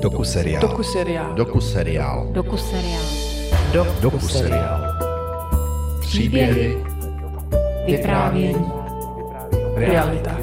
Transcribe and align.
Doku 0.00 0.24
seriál. 0.24 0.62
Doku 0.62 0.82
seriál. 0.82 1.34
Doku 1.34 1.60
seriál. 1.60 2.26
Doku 2.32 2.56
seriál. 2.56 3.02
Doku 4.00 4.28
seriál. 4.28 4.80
Příběhy. 6.00 6.84
Vyprávění. 7.86 8.64
Realita. 9.74 10.36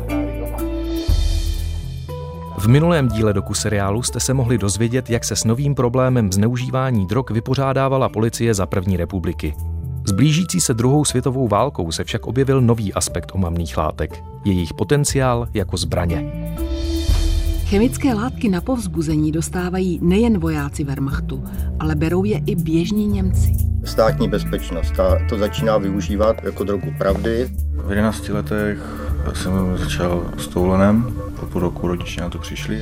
V 2.58 2.68
minulém 2.68 3.08
díle 3.08 3.34
doku 3.34 3.54
seriálu 3.54 4.04
jste 4.04 4.20
se 4.20 4.34
mohli 4.34 4.58
dozvědět, 4.58 5.10
jak 5.10 5.24
se 5.24 5.36
s 5.36 5.44
novým 5.44 5.76
problémem 5.76 6.32
zneužívání 6.32 7.08
drog 7.08 7.26
vypořádávala 7.32 8.10
policie 8.10 8.54
za 8.54 8.66
první 8.66 8.98
republiky. 8.98 9.56
S 10.08 10.12
blížící 10.12 10.62
se 10.62 10.74
druhou 10.74 11.06
světovou 11.06 11.48
válkou 11.48 11.92
se 11.92 12.04
však 12.04 12.28
objevil 12.28 12.62
nový 12.62 12.94
aspekt 12.94 13.32
omamných 13.34 13.78
látek. 13.78 14.24
Jejich 14.46 14.74
potenciál 14.74 15.48
jako 15.54 15.78
zbraně. 15.78 16.32
Chemické 17.66 18.14
látky 18.14 18.50
na 18.50 18.62
povzbuzení 18.62 19.32
dostávají 19.32 20.00
nejen 20.02 20.38
vojáci 20.40 20.84
Wehrmachtu, 20.84 21.44
ale 21.80 21.96
berou 21.96 22.24
je 22.24 22.42
i 22.46 22.56
běžní 22.56 23.08
Němci. 23.08 23.56
Státní 23.84 24.30
bezpečnost 24.30 24.92
ta 24.92 25.28
to 25.30 25.38
začíná 25.38 25.78
využívat 25.78 26.44
jako 26.44 26.64
drogu 26.64 26.94
pravdy. 26.98 27.50
V 27.86 27.90
11 27.90 28.30
letech 28.30 28.80
jsem 29.34 29.78
začal 29.78 30.32
s 30.38 30.48
toulenem, 30.48 31.16
po 31.40 31.46
půl 31.46 31.62
roku 31.62 31.88
rodiče 31.88 32.22
na 32.22 32.30
to 32.30 32.38
přišli. 32.38 32.82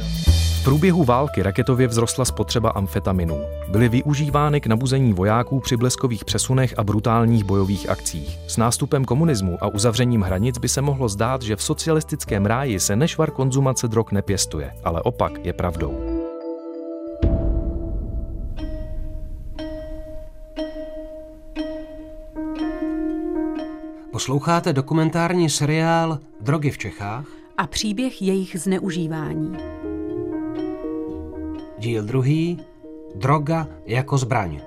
V 0.64 0.66
průběhu 0.66 1.04
války 1.04 1.44
raketově 1.44 1.88
vzrostla 1.88 2.26
spotřeba 2.26 2.70
amfetaminů. 2.70 3.42
Byly 3.70 3.90
využívány 3.90 4.62
k 4.62 4.68
nabuzení 4.68 5.14
vojáků 5.14 5.60
při 5.60 5.78
bleskových 5.78 6.26
přesunech 6.26 6.74
a 6.78 6.84
brutálních 6.84 7.44
bojových 7.44 7.90
akcích. 7.90 8.40
S 8.48 8.58
nástupem 8.58 9.06
komunismu 9.06 9.58
a 9.62 9.68
uzavřením 9.68 10.22
hranic 10.22 10.58
by 10.58 10.70
se 10.70 10.82
mohlo 10.82 11.10
zdát, 11.10 11.42
že 11.42 11.56
v 11.56 11.64
socialistickém 11.64 12.46
ráji 12.46 12.80
se 12.80 12.96
nešvar 12.96 13.32
konzumace 13.32 13.88
drog 13.88 14.06
nepěstuje, 14.12 14.72
ale 14.84 15.02
opak 15.02 15.46
je 15.46 15.54
pravdou. 15.54 15.94
Posloucháte 24.12 24.74
dokumentární 24.74 25.50
seriál 25.50 26.20
Drogy 26.42 26.72
v 26.72 26.78
Čechách? 26.78 27.26
A 27.58 27.68
příběh 27.68 28.22
jejich 28.22 28.60
zneužívání. 28.60 29.83
Díl 31.84 32.04
druhý. 32.04 32.60
Droga 33.16 33.68
jako 33.86 34.18
zbraň. 34.18 34.60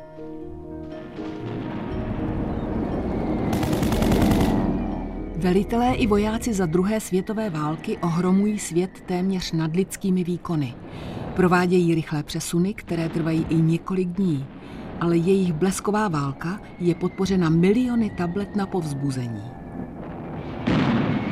Velitelé 5.37 5.95
i 5.95 6.07
vojáci 6.07 6.53
za 6.53 6.67
druhé 6.67 7.01
světové 7.01 7.51
války 7.51 7.99
ohromují 7.99 8.59
svět 8.59 8.91
téměř 9.07 9.53
nadlidskými 9.53 10.25
výkony. 10.25 10.75
Provádějí 11.37 11.95
rychlé 11.95 12.23
přesuny, 12.23 12.75
které 12.75 13.09
trvají 13.09 13.47
i 13.49 13.55
několik 13.55 14.09
dní, 14.09 14.47
ale 15.01 15.17
jejich 15.17 15.53
blesková 15.53 16.09
válka 16.09 16.61
je 16.79 16.95
podpořena 16.95 17.49
miliony 17.49 18.11
tablet 18.11 18.57
na 18.57 18.67
povzbuzení. 18.67 19.43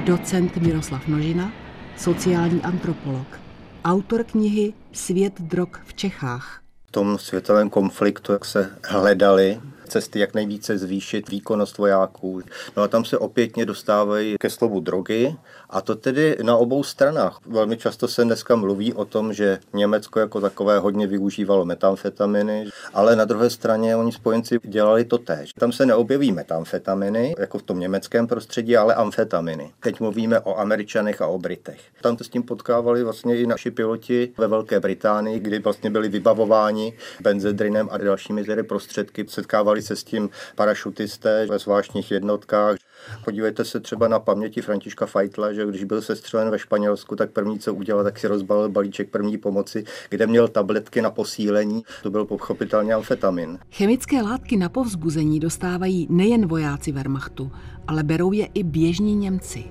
Docent 0.07 0.57
Miroslav 0.57 1.09
Nožina, 1.09 1.53
sociální 1.97 2.63
antropolog, 2.63 3.44
autor 3.85 4.25
knihy 4.25 4.73
Svět 4.93 5.41
drog 5.41 5.69
v 5.87 5.95
Čechách. 5.95 6.61
V 6.87 6.93
tom 6.93 7.19
světovém 7.19 7.71
konfliktu, 7.71 8.33
jak 8.33 8.45
se 8.45 8.71
hledali 8.85 9.61
cesty, 9.89 10.19
jak 10.19 10.35
nejvíce 10.35 10.79
zvýšit 10.79 11.29
výkonnost 11.29 11.79
vojáků. 11.79 12.43
No 12.77 12.83
a 12.83 12.89
tam 12.89 13.05
se 13.05 13.19
opětně 13.19 13.67
dostávají 13.67 14.37
ke 14.41 14.51
slovu 14.51 14.81
drogy 14.81 15.37
a 15.75 15.81
to 15.81 15.95
tedy 15.97 16.37
na 16.43 16.57
obou 16.57 16.83
stranách. 16.83 17.39
Velmi 17.47 17.77
často 17.77 18.09
se 18.09 18.25
dneska 18.25 18.57
mluví 18.57 18.93
o 18.93 19.05
tom, 19.05 19.33
že 19.33 19.59
Německo 19.73 20.21
jako 20.21 20.41
takové 20.41 20.79
hodně 20.79 21.07
využívalo 21.07 21.65
metamfetaminy, 21.65 22.67
ale 22.95 23.17
na 23.17 23.25
druhé 23.25 23.51
straně 23.51 23.97
oni 23.97 24.13
spojenci 24.13 24.59
dělali 24.63 25.05
to 25.05 25.19
též. 25.19 25.53
Tam 25.59 25.73
se 25.73 25.87
neobjeví 25.87 26.33
metamfetaminy, 26.33 27.35
jako 27.39 27.59
v 27.59 27.63
tom 27.63 27.81
německém 27.81 28.27
prostředí, 28.27 28.77
ale 28.77 28.95
amfetaminy. 28.95 29.73
Teď 29.81 30.01
mluvíme 30.01 30.41
o 30.41 30.59
Američanech 30.59 31.23
a 31.23 31.27
o 31.27 31.39
Britech. 31.39 31.81
Tam 32.01 32.19
se 32.19 32.25
s 32.25 32.29
tím 32.29 32.43
potkávali 32.43 33.05
vlastně 33.05 33.37
i 33.37 33.47
naši 33.47 33.71
piloti 33.71 34.33
ve 34.39 34.47
Velké 34.47 34.81
Británii, 34.81 35.41
kdy 35.41 35.59
vlastně 35.59 35.91
byli 35.91 36.09
vybavováni 36.09 36.93
benzedrinem 37.21 37.89
a 37.91 37.99
dalšími 37.99 38.45
tedy 38.45 38.63
prostředky. 38.63 39.25
Setkávali 39.29 39.83
se 39.83 39.97
s 39.97 40.05
tím 40.05 40.31
parašutisté 40.55 41.47
ve 41.47 41.59
zvláštních 41.59 42.11
jednotkách. 42.11 42.77
Podívejte 43.25 43.65
se 43.65 43.81
třeba 43.81 44.09
na 44.09 44.19
paměti 44.19 44.61
Františka 44.61 45.07
Feitla, 45.07 45.53
že 45.53 45.67
když 45.67 45.85
byl 45.85 46.03
sestřelen 46.03 46.51
ve 46.51 46.59
Španělsku, 46.59 47.17
tak 47.17 47.31
první, 47.31 47.59
co 47.59 47.75
udělal, 47.75 48.05
tak 48.05 48.19
si 48.19 48.27
rozbalil 48.29 48.69
balíček 48.69 49.11
první 49.11 49.39
pomoci, 49.39 49.85
kde 50.11 50.27
měl 50.27 50.49
tabletky 50.49 51.03
na 51.03 51.11
posílení. 51.11 51.85
To 52.03 52.11
byl 52.11 52.25
pochopitelně 52.25 52.95
amfetamin. 52.95 53.59
Chemické 53.73 54.23
látky 54.23 54.57
na 54.57 54.69
povzbuzení 54.69 55.41
dostávají 55.41 56.07
nejen 56.11 56.47
vojáci 56.47 56.93
Wehrmachtu, 56.93 57.53
ale 57.89 58.03
berou 58.03 58.33
je 58.33 58.49
i 58.55 58.63
běžní 58.63 59.17
Němci. 59.17 59.65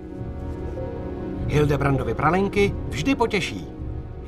Hildebrandovy 1.48 2.14
pralinky 2.14 2.76
vždy 2.90 3.16
potěší. 3.16 3.68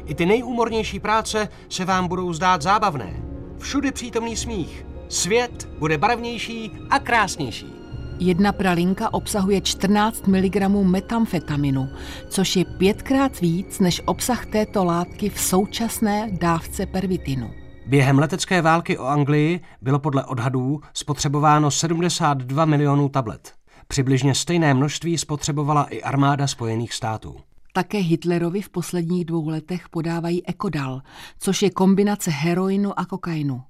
I 0.06 0.16
ty 0.16 0.26
nejúmornější 0.26 1.00
práce 1.00 1.50
se 1.70 1.86
vám 1.86 2.08
budou 2.08 2.34
zdát 2.34 2.62
zábavné. 2.62 3.24
Všude 3.58 3.92
přítomný 3.92 4.36
smích. 4.36 4.86
Svět 5.10 5.70
bude 5.80 5.98
barevnější 5.98 6.72
a 6.90 7.00
krásnější. 7.00 7.84
Jedna 8.20 8.52
pralinka 8.52 9.14
obsahuje 9.14 9.62
14 9.62 10.28
mg 10.28 10.56
metamfetaminu, 10.84 11.90
což 12.30 12.56
je 12.56 12.66
pětkrát 12.66 13.42
víc 13.42 13.80
než 13.80 14.02
obsah 14.06 14.46
této 14.46 14.86
látky 14.86 15.30
v 15.30 15.40
současné 15.40 16.30
dávce 16.31 16.86
pervitinu. 16.86 17.52
Během 17.88 18.20
letecké 18.20 18.62
války 18.62 18.98
o 18.98 19.06
Anglii 19.06 19.59
bylo 19.81 20.00
podle 20.00 20.25
odhadů 20.25 20.81
spotřebováno 20.94 21.72
72 21.72 22.66
milionů 22.66 23.09
tablet. 23.09 23.54
Přibližně 23.88 24.36
stejné 24.36 24.74
množství 24.74 25.18
spotřebovala 25.18 25.84
i 25.84 26.02
armáda 26.02 26.48
Spojených 26.48 26.94
států. 26.94 27.36
Také 27.74 27.98
Hitlerovi 27.98 28.62
v 28.62 28.70
posledních 28.70 29.25
dvou 29.25 29.50
letech 29.50 29.90
podávají 29.90 30.48
Ekodal, 30.48 31.02
což 31.40 31.62
je 31.62 31.70
kombinace 31.70 32.31
heroinu 32.31 33.00
a 33.00 33.06
kokainu. 33.06 33.62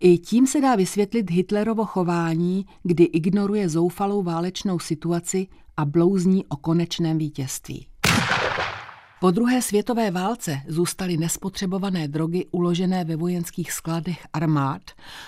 I 0.00 0.18
tím 0.18 0.46
se 0.46 0.60
dá 0.60 0.76
vysvětlit 0.76 1.30
Hitlerovo 1.30 1.84
chování, 1.84 2.66
kdy 2.82 3.04
ignoruje 3.04 3.68
zoufalou 3.68 4.22
válečnou 4.22 4.78
situaci 4.78 5.46
a 5.76 5.84
blouzní 5.84 6.44
o 6.44 6.56
konečném 6.56 7.18
vítězství. 7.18 7.86
Po 9.24 9.30
druhé 9.30 9.62
světové 9.62 10.10
válce 10.10 10.56
zůstaly 10.68 11.16
nespotřebované 11.16 12.08
drogy 12.08 12.46
uložené 12.50 13.04
ve 13.04 13.16
vojenských 13.16 13.72
skladech 13.72 14.18
armád 14.32 14.82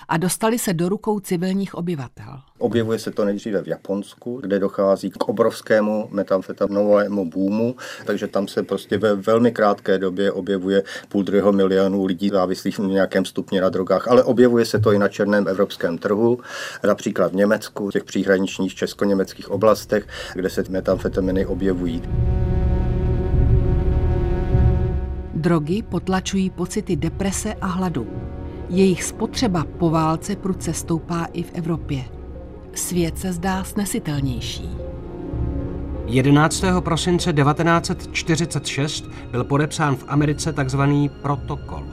a 0.07 0.17
dostaly 0.17 0.59
se 0.59 0.73
do 0.73 0.89
rukou 0.89 1.19
civilních 1.19 1.75
obyvatel. 1.75 2.39
Objevuje 2.57 2.99
se 2.99 3.11
to 3.11 3.25
nejdříve 3.25 3.63
v 3.63 3.67
Japonsku, 3.67 4.39
kde 4.41 4.59
dochází 4.59 5.09
k 5.09 5.23
obrovskému 5.23 6.07
metamfetaminovému 6.11 7.29
boomu, 7.29 7.75
takže 8.05 8.27
tam 8.27 8.47
se 8.47 8.63
prostě 8.63 8.97
ve 8.97 9.15
velmi 9.15 9.51
krátké 9.51 9.97
době 9.97 10.31
objevuje 10.31 10.83
půl 11.09 11.23
druhého 11.23 11.51
milionu 11.51 12.05
lidí 12.05 12.29
závislých 12.29 12.79
v 12.79 12.87
nějakém 12.87 13.25
stupni 13.25 13.61
na 13.61 13.69
drogách, 13.69 14.07
ale 14.07 14.23
objevuje 14.23 14.65
se 14.65 14.79
to 14.79 14.91
i 14.91 14.99
na 14.99 15.07
černém 15.07 15.47
evropském 15.47 15.97
trhu, 15.97 16.39
například 16.83 17.31
v 17.31 17.35
Německu, 17.35 17.89
v 17.89 17.93
těch 17.93 18.03
příhraničních 18.03 18.75
česko-německých 18.75 19.51
oblastech, 19.51 20.07
kde 20.33 20.49
se 20.49 20.63
metamfetaminy 20.69 21.45
objevují. 21.45 22.01
Drogy 25.37 25.81
potlačují 25.81 26.49
pocity 26.49 26.95
deprese 26.95 27.53
a 27.53 27.67
hladu. 27.67 28.07
Jejich 28.69 29.03
spotřeba 29.03 29.65
po 29.77 29.89
válce 29.89 30.35
prudce 30.35 30.73
stoupá 30.73 31.27
i 31.33 31.43
v 31.43 31.51
Evropě. 31.53 32.03
Svět 32.73 33.19
se 33.19 33.33
zdá 33.33 33.63
snesitelnější. 33.63 34.69
11. 36.05 36.63
prosince 36.79 37.33
1946 37.33 39.09
byl 39.31 39.43
podepsán 39.43 39.95
v 39.95 40.05
Americe 40.07 40.53
tzv. 40.53 40.81
protokol. 41.21 41.83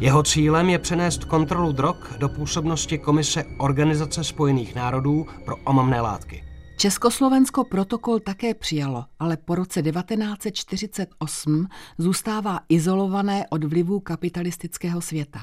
Jeho 0.00 0.22
cílem 0.22 0.70
je 0.70 0.78
přenést 0.78 1.24
kontrolu 1.24 1.72
drog 1.72 1.96
do 2.18 2.28
působnosti 2.28 2.98
Komise 2.98 3.44
Organizace 3.58 4.24
spojených 4.24 4.74
národů 4.74 5.26
pro 5.44 5.56
omamné 5.64 6.00
látky. 6.00 6.51
Československo 6.82 7.64
protokol 7.64 8.20
také 8.20 8.54
přijalo, 8.54 9.04
ale 9.18 9.36
po 9.36 9.54
roce 9.54 9.82
1948 9.82 11.68
zůstává 11.98 12.60
izolované 12.68 13.46
od 13.50 13.64
vlivů 13.64 14.00
kapitalistického 14.00 15.00
světa. 15.00 15.40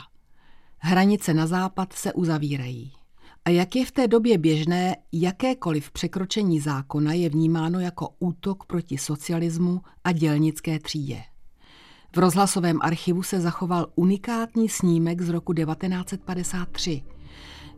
Hranice 0.78 1.34
na 1.34 1.48
západ 1.48 1.94
se 1.94 2.14
uzavírají. 2.14 2.94
A 3.46 3.50
jak 3.50 3.76
je 3.76 3.86
v 3.86 3.92
té 3.92 4.08
době 4.08 4.38
běžné, 4.38 4.96
jakékoliv 5.12 5.92
překročení 5.92 6.60
zákona 6.60 7.14
je 7.14 7.30
vnímáno 7.30 7.80
jako 7.80 8.10
útok 8.20 8.66
proti 8.66 8.98
socialismu 8.98 9.82
a 10.04 10.12
dělnické 10.12 10.80
třídě. 10.80 11.22
V 12.16 12.18
rozhlasovém 12.18 12.80
archivu 12.82 13.24
se 13.24 13.42
zachoval 13.42 13.88
unikátní 13.96 14.70
snímek 14.70 15.22
z 15.22 15.30
roku 15.30 15.54
1953. 15.54 17.04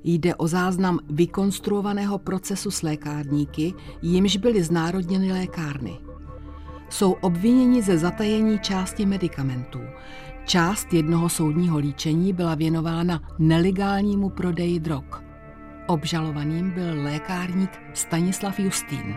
Jde 0.04 0.36
o 0.36 0.48
záznam 0.48 1.00
vykonstruovaného 1.10 2.18
procesu 2.18 2.72
s 2.72 2.82
lékárníky, 2.82 3.74
jimž 4.02 4.38
byly 4.38 4.64
znárodněny 4.64 5.32
lékárny. 5.32 5.98
Jsou 6.90 7.12
obviněni 7.12 7.82
ze 7.82 7.98
zatajení 7.98 8.60
části 8.60 9.06
medicamentů. 9.06 9.80
Část 10.46 10.94
jednoho 10.94 11.30
soudního 11.30 11.78
líčení 11.78 12.34
byla 12.34 12.56
věnována 12.56 13.22
nelegálnímu 13.40 14.30
prodeji 14.30 14.80
drog. 14.80 15.24
Obžalovaným 15.88 16.72
byl 16.72 17.04
lékárník 17.04 17.72
Stanislav 17.94 18.60
Justín. 18.60 19.16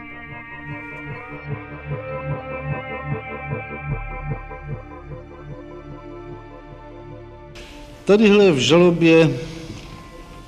Tadyhle 8.04 8.52
v 8.52 8.58
žalobě 8.58 9.30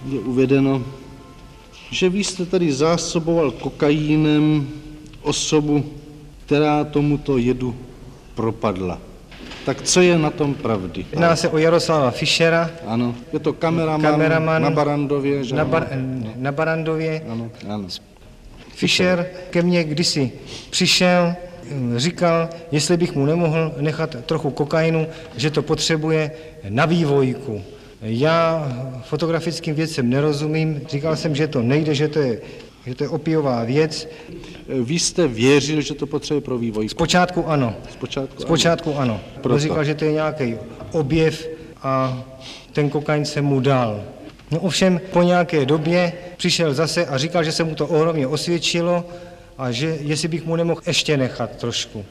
je 0.06 0.20
uvedeno, 0.20 0.82
že 1.90 2.08
vy 2.08 2.24
jste 2.24 2.46
tady 2.46 2.72
zásoboval 2.72 3.50
kokainem 3.50 4.68
osobu, 5.22 5.84
která 6.46 6.84
tomuto 6.84 7.38
jedu 7.38 7.76
propadla. 8.34 8.98
Tak 9.64 9.82
co 9.82 10.00
je 10.00 10.18
na 10.18 10.30
tom 10.30 10.54
pravdy? 10.54 11.06
Jedná 11.10 11.36
se 11.36 11.48
o 11.48 11.58
Jaroslava 11.58 12.10
Fischera. 12.10 12.70
Ano, 12.86 13.14
je 13.32 13.38
to 13.38 13.52
kameraman, 13.52 14.12
kameraman 14.12 14.62
na 14.62 14.70
Barandově. 14.70 15.44
Že 15.44 15.54
na, 15.54 15.62
ano? 15.62 15.70
bar, 15.70 15.88
na 16.36 16.52
Barandově. 16.52 17.22
Ano, 17.28 17.50
ano. 17.68 17.88
Fischer 18.74 19.26
ke 19.50 19.62
mně 19.62 19.84
kdysi 19.84 20.32
přišel, 20.70 21.34
říkal, 21.96 22.48
jestli 22.72 22.96
bych 22.96 23.14
mu 23.14 23.26
nemohl 23.26 23.74
nechat 23.80 24.16
trochu 24.26 24.50
kokainu, 24.50 25.06
že 25.36 25.50
to 25.50 25.62
potřebuje 25.62 26.30
na 26.68 26.86
vývojku. 26.86 27.62
Já 28.02 28.68
fotografickým 29.04 29.74
věcem 29.74 30.10
nerozumím, 30.10 30.80
říkal 30.90 31.16
jsem, 31.16 31.34
že 31.34 31.46
to 31.48 31.62
nejde, 31.62 31.94
že 31.94 32.08
to 32.08 32.18
je, 32.18 32.40
že 32.86 32.94
to 32.94 33.04
je 33.04 33.08
opiová 33.08 33.64
věc. 33.64 34.08
Vy 34.68 34.98
jste 34.98 35.28
věřil, 35.28 35.80
že 35.80 35.94
to 35.94 36.06
potřebuje 36.06 36.40
pro 36.40 36.58
vývoj? 36.58 36.88
Zpočátku 36.88 37.48
ano. 37.48 37.74
Zpočátku, 37.92 38.42
Zpočátku 38.42 38.90
ano. 38.90 39.00
ano. 39.00 39.20
Proto. 39.42 39.58
Říkal, 39.58 39.84
že 39.84 39.94
to 39.94 40.04
je 40.04 40.12
nějaký 40.12 40.56
objev 40.92 41.48
a 41.82 42.24
ten 42.72 42.90
kokain 42.90 43.24
se 43.24 43.42
mu 43.42 43.60
dal. 43.60 44.04
No 44.50 44.60
ovšem 44.60 45.00
po 45.12 45.22
nějaké 45.22 45.66
době 45.66 46.12
přišel 46.36 46.74
zase 46.74 47.06
a 47.06 47.18
říkal, 47.18 47.44
že 47.44 47.52
se 47.52 47.64
mu 47.64 47.74
to 47.74 47.86
ohromně 47.86 48.26
osvědčilo 48.26 49.04
a 49.58 49.70
že 49.70 49.98
jestli 50.00 50.28
bych 50.28 50.44
mu 50.46 50.56
nemohl 50.56 50.80
ještě 50.86 51.16
nechat 51.16 51.56
trošku. 51.56 52.04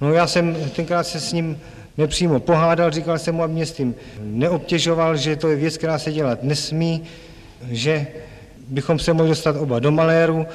No 0.00 0.12
já 0.12 0.26
jsem 0.26 0.56
tenkrát 0.76 1.06
se 1.06 1.20
s 1.20 1.32
ním 1.32 1.58
nepřímo 2.00 2.40
pohádal, 2.40 2.90
říkal 2.90 3.18
jsem 3.18 3.34
mu, 3.34 3.42
aby 3.42 3.54
mě 3.54 3.66
s 3.66 3.72
tím 3.72 3.94
neobtěžoval, 4.22 5.16
že 5.16 5.36
to 5.36 5.48
je 5.48 5.56
věc, 5.56 5.76
která 5.76 5.98
se 5.98 6.12
dělat 6.12 6.42
nesmí, 6.42 7.02
že 7.70 8.06
bychom 8.68 8.98
se 8.98 9.12
mohli 9.12 9.28
dostat 9.28 9.56
oba 9.56 9.78
do 9.78 9.90
maléru. 9.90 10.46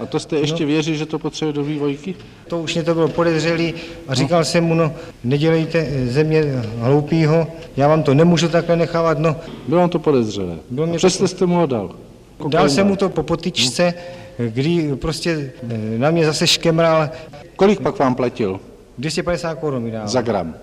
A 0.00 0.06
to 0.06 0.20
jste 0.20 0.36
ještě 0.36 0.62
no. 0.62 0.68
věřil, 0.68 0.94
že 0.94 1.06
to 1.06 1.18
potřebuje 1.18 1.52
do 1.52 1.64
vývojky? 1.64 2.14
To 2.48 2.58
už 2.58 2.74
mě 2.74 2.84
to 2.84 2.94
bylo 2.94 3.08
podezřelý 3.08 3.74
a 4.08 4.14
říkal 4.14 4.40
no. 4.40 4.44
jsem 4.44 4.64
mu, 4.64 4.74
no 4.74 4.92
nedělejte 5.24 5.86
ze 6.06 6.24
mě 6.24 6.42
hloupýho, 6.78 7.46
já 7.76 7.88
vám 7.88 8.02
to 8.02 8.14
nemůžu 8.14 8.48
takhle 8.48 8.76
nechávat, 8.76 9.18
no. 9.18 9.36
Bylo 9.68 9.80
vám 9.80 9.90
to 9.90 9.98
podezřelé. 9.98 10.56
Bylo 10.70 10.86
mě 10.86 10.98
Přesto 10.98 11.28
jste 11.28 11.46
mu 11.46 11.54
ho 11.54 11.66
dal. 11.66 11.94
Kokain 12.38 12.50
dal 12.50 12.68
jsem 12.68 12.86
mu 12.86 12.96
to 12.96 13.08
po 13.08 13.22
potyčce, 13.22 13.94
kdy 14.38 14.96
prostě 14.96 15.52
na 15.96 16.10
mě 16.10 16.26
zase 16.26 16.46
škemral. 16.46 17.10
Kolik 17.56 17.80
pak 17.80 17.98
vám 17.98 18.14
platil? 18.14 18.60
250 18.98 19.54
korun 19.54 19.82
mi 19.82 19.90
dával. 19.90 20.08
Za 20.08 20.22
gram. 20.22 20.54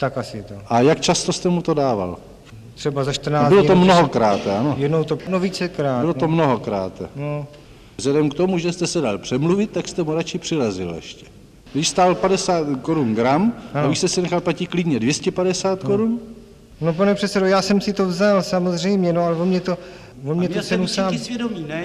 Tak 0.00 0.18
asi 0.18 0.42
to. 0.42 0.54
A 0.68 0.80
jak 0.80 1.00
často 1.00 1.32
jste 1.32 1.48
mu 1.48 1.62
to 1.62 1.74
dával? 1.74 2.16
Třeba 2.74 3.04
za 3.04 3.12
14 3.12 3.48
Bylo 3.48 3.64
to 3.64 3.76
mnohokrát, 3.76 4.46
ano? 4.46 4.74
Jednou 4.78 5.04
to, 5.04 5.18
no 5.28 5.40
vícekrát. 5.40 6.00
Bylo 6.00 6.14
to 6.14 6.26
no. 6.26 6.32
mnohokrát. 6.32 7.02
No. 7.16 7.46
Vzhledem 7.96 8.30
k 8.30 8.34
tomu, 8.34 8.58
že 8.58 8.72
jste 8.72 8.86
se 8.86 9.00
dal 9.00 9.18
přemluvit, 9.18 9.70
tak 9.70 9.88
jste 9.88 10.02
mu 10.02 10.14
radši 10.14 10.38
přirazil 10.38 10.94
ještě. 10.94 11.26
Když 11.72 11.88
stál 11.88 12.14
50 12.14 12.66
korun 12.82 13.14
gram, 13.14 13.52
ano. 13.74 13.84
a 13.84 13.88
vy 13.88 13.96
jste 13.96 14.08
si 14.08 14.22
nechal 14.22 14.40
platit 14.40 14.66
klidně 14.66 15.00
250 15.00 15.82
no. 15.82 15.90
korun? 15.90 16.20
No 16.80 16.94
pane 16.94 17.14
předsedo, 17.14 17.46
já 17.46 17.62
jsem 17.62 17.80
si 17.80 17.92
to 17.92 18.06
vzal 18.06 18.42
samozřejmě, 18.42 19.12
no 19.12 19.24
ale 19.24 19.36
on 19.36 19.48
mě 19.48 19.60
to, 19.60 19.78
on 20.24 20.38
mě 20.38 20.48
to 20.48 20.62
cenu 20.62 20.86
sám... 20.86 21.18
svědomí, 21.18 21.64
ne? 21.68 21.84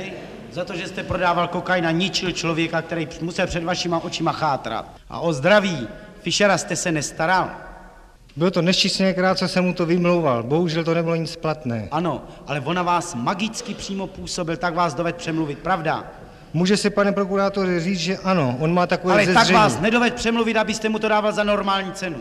Za 0.51 0.65
to, 0.65 0.75
že 0.75 0.87
jste 0.87 1.03
prodával 1.03 1.47
kokain 1.47 1.87
a 1.87 1.91
ničil 1.91 2.31
člověka, 2.31 2.81
který 2.81 3.07
musel 3.21 3.47
před 3.47 3.63
vašima 3.63 4.03
očima 4.03 4.31
chátrat. 4.31 4.85
A 5.09 5.19
o 5.19 5.33
zdraví 5.33 5.87
Fischera 6.21 6.57
jste 6.57 6.75
se 6.75 6.91
nestaral. 6.91 7.64
Bylo 8.35 8.51
to 8.51 8.61
nešťastněkrát, 8.61 9.37
co 9.37 9.47
jsem 9.47 9.65
mu 9.65 9.73
to 9.73 9.85
vymlouval. 9.85 10.43
Bohužel 10.43 10.83
to 10.83 10.93
nebylo 10.93 11.15
nic 11.15 11.35
platné. 11.35 11.87
Ano, 11.91 12.23
ale 12.47 12.59
ona 12.59 12.83
vás 12.83 13.15
magicky 13.15 13.73
přímo 13.73 14.07
působil, 14.07 14.57
tak 14.57 14.75
vás 14.75 14.93
doved 14.93 15.15
přemluvit, 15.15 15.59
pravda? 15.59 16.03
Může 16.53 16.77
se, 16.77 16.89
pane 16.89 17.11
prokurátor, 17.11 17.67
říct, 17.79 17.99
že 17.99 18.17
ano, 18.17 18.57
on 18.59 18.73
má 18.73 18.87
takové 18.87 19.13
Ale 19.13 19.25
zezření. 19.25 19.47
tak 19.47 19.55
vás 19.55 19.79
nedoved 19.79 20.13
přemluvit, 20.13 20.57
abyste 20.57 20.89
mu 20.89 20.99
to 20.99 21.07
dával 21.09 21.31
za 21.31 21.43
normální 21.43 21.91
cenu. 21.91 22.17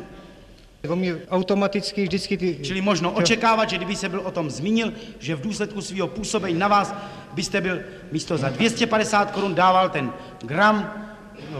On 0.88 0.98
mě 0.98 1.16
automaticky 1.30 2.02
vždycky 2.02 2.36
ty... 2.36 2.58
Čili 2.62 2.80
možno 2.80 3.10
očekávat, 3.10 3.70
že 3.70 3.76
kdyby 3.76 3.96
se 3.96 4.08
byl 4.08 4.20
o 4.20 4.30
tom 4.30 4.50
zmínil, 4.50 4.92
že 5.18 5.34
v 5.34 5.40
důsledku 5.40 5.80
svého 5.80 6.08
působení 6.08 6.58
na 6.58 6.68
vás 6.68 6.94
byste 7.32 7.60
byl 7.60 7.80
místo 8.12 8.38
za 8.38 8.48
250 8.48 9.30
korun 9.30 9.54
dával 9.54 9.88
ten 9.88 10.12
gram 10.42 10.92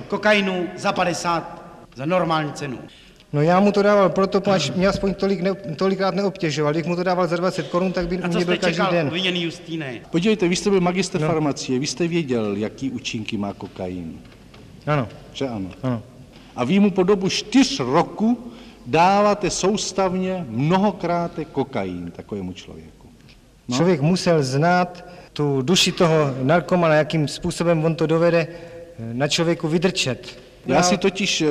kokainu 0.09 0.69
za 0.77 0.93
50 0.93 1.65
za 1.95 2.07
normální 2.07 2.53
cenu. 2.53 2.79
No 3.35 3.43
já 3.43 3.61
mu 3.61 3.73
to 3.73 3.83
dával 3.83 4.09
proto, 4.09 4.51
až 4.51 4.71
mě 4.71 4.89
aspoň 4.89 5.15
tolik 5.15 5.41
ne, 5.41 5.55
tolikrát 5.55 6.15
neobtěžoval. 6.15 6.73
Když 6.73 6.87
mu 6.87 6.97
to 6.97 7.03
dával 7.03 7.27
za 7.27 7.37
20 7.37 7.69
korun, 7.69 7.93
tak 7.93 8.09
by 8.09 8.19
u 8.19 8.29
mě 8.29 8.45
byl 8.45 8.57
každý 8.57 8.83
den. 8.91 9.11
viněný 9.11 9.43
Justíne? 9.43 10.01
Podívejte, 10.11 10.49
vy 10.49 10.57
jste 10.57 10.71
byl 10.71 10.81
magister 10.81 11.21
no. 11.21 11.27
farmacie, 11.27 11.79
vy 11.79 11.87
jste 11.87 12.09
věděl, 12.09 12.57
jaký 12.57 12.91
účinky 12.91 13.37
má 13.37 13.53
kokain. 13.53 14.19
Ano. 14.87 15.09
Že 15.33 15.49
ano? 15.49 15.71
Ano. 15.83 16.03
A 16.57 16.65
vy 16.65 16.79
mu 16.79 16.91
po 16.91 17.03
dobu 17.03 17.29
čtyř 17.29 17.81
roku 17.81 18.53
dáváte 18.87 19.51
soustavně 19.51 20.47
mnohokrát 20.49 21.33
kokain 21.53 22.11
takovému 22.11 22.53
člověku. 22.53 23.09
No. 23.69 23.77
Člověk 23.77 24.01
musel 24.01 24.43
znát 24.43 25.05
tu 25.33 25.63
duši 25.63 25.93
toho 25.93 26.35
narkomana, 26.43 26.95
jakým 26.95 27.29
způsobem 27.29 27.85
on 27.85 27.95
to 27.95 28.07
dovede 28.07 28.49
na 28.99 29.29
člověku 29.29 29.69
vydrčet. 29.69 30.44
Já 30.67 30.83
si 30.83 30.97
totiž 30.97 31.45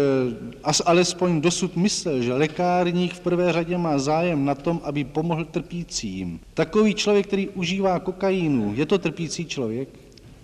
as 0.63 0.81
alespoň 0.86 1.42
dosud 1.42 1.75
myslel, 1.75 2.21
že 2.21 2.33
lékárník 2.33 3.13
v 3.13 3.19
prvé 3.19 3.54
řadě 3.54 3.77
má 3.77 3.98
zájem 3.98 4.45
na 4.45 4.56
tom, 4.56 4.81
aby 4.83 5.04
pomohl 5.04 5.45
trpícím. 5.45 6.39
Takový 6.54 6.94
člověk, 6.94 7.27
který 7.27 7.50
užívá 7.50 8.00
kokainu, 8.00 8.74
je 8.75 8.86
to 8.86 8.98
trpící 8.98 9.45
člověk? 9.45 9.89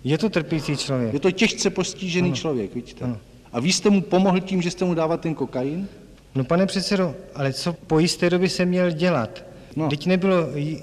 Je 0.04 0.18
to 0.18 0.28
trpící 0.28 0.76
člověk. 0.76 1.14
Je 1.14 1.20
to 1.20 1.30
těžce 1.30 1.70
postižený 1.70 2.28
ano. 2.28 2.36
člověk, 2.36 2.74
vidíte? 2.74 3.04
Ano. 3.04 3.16
A 3.52 3.60
vy 3.60 3.72
jste 3.72 3.90
mu 3.90 4.00
pomohl 4.00 4.40
tím, 4.40 4.62
že 4.62 4.70
jste 4.70 4.84
mu 4.84 4.94
dával 4.94 5.18
ten 5.18 5.34
kokain? 5.34 5.88
No 6.34 6.44
pane 6.44 6.66
předsedo, 6.66 7.14
ale 7.34 7.52
co 7.52 7.72
po 7.72 7.98
jisté 7.98 8.30
době 8.30 8.48
se 8.48 8.64
měl 8.64 8.90
dělat? 8.90 9.44
No. 9.76 9.88
Teď 9.88 10.06
nebylo 10.06 10.36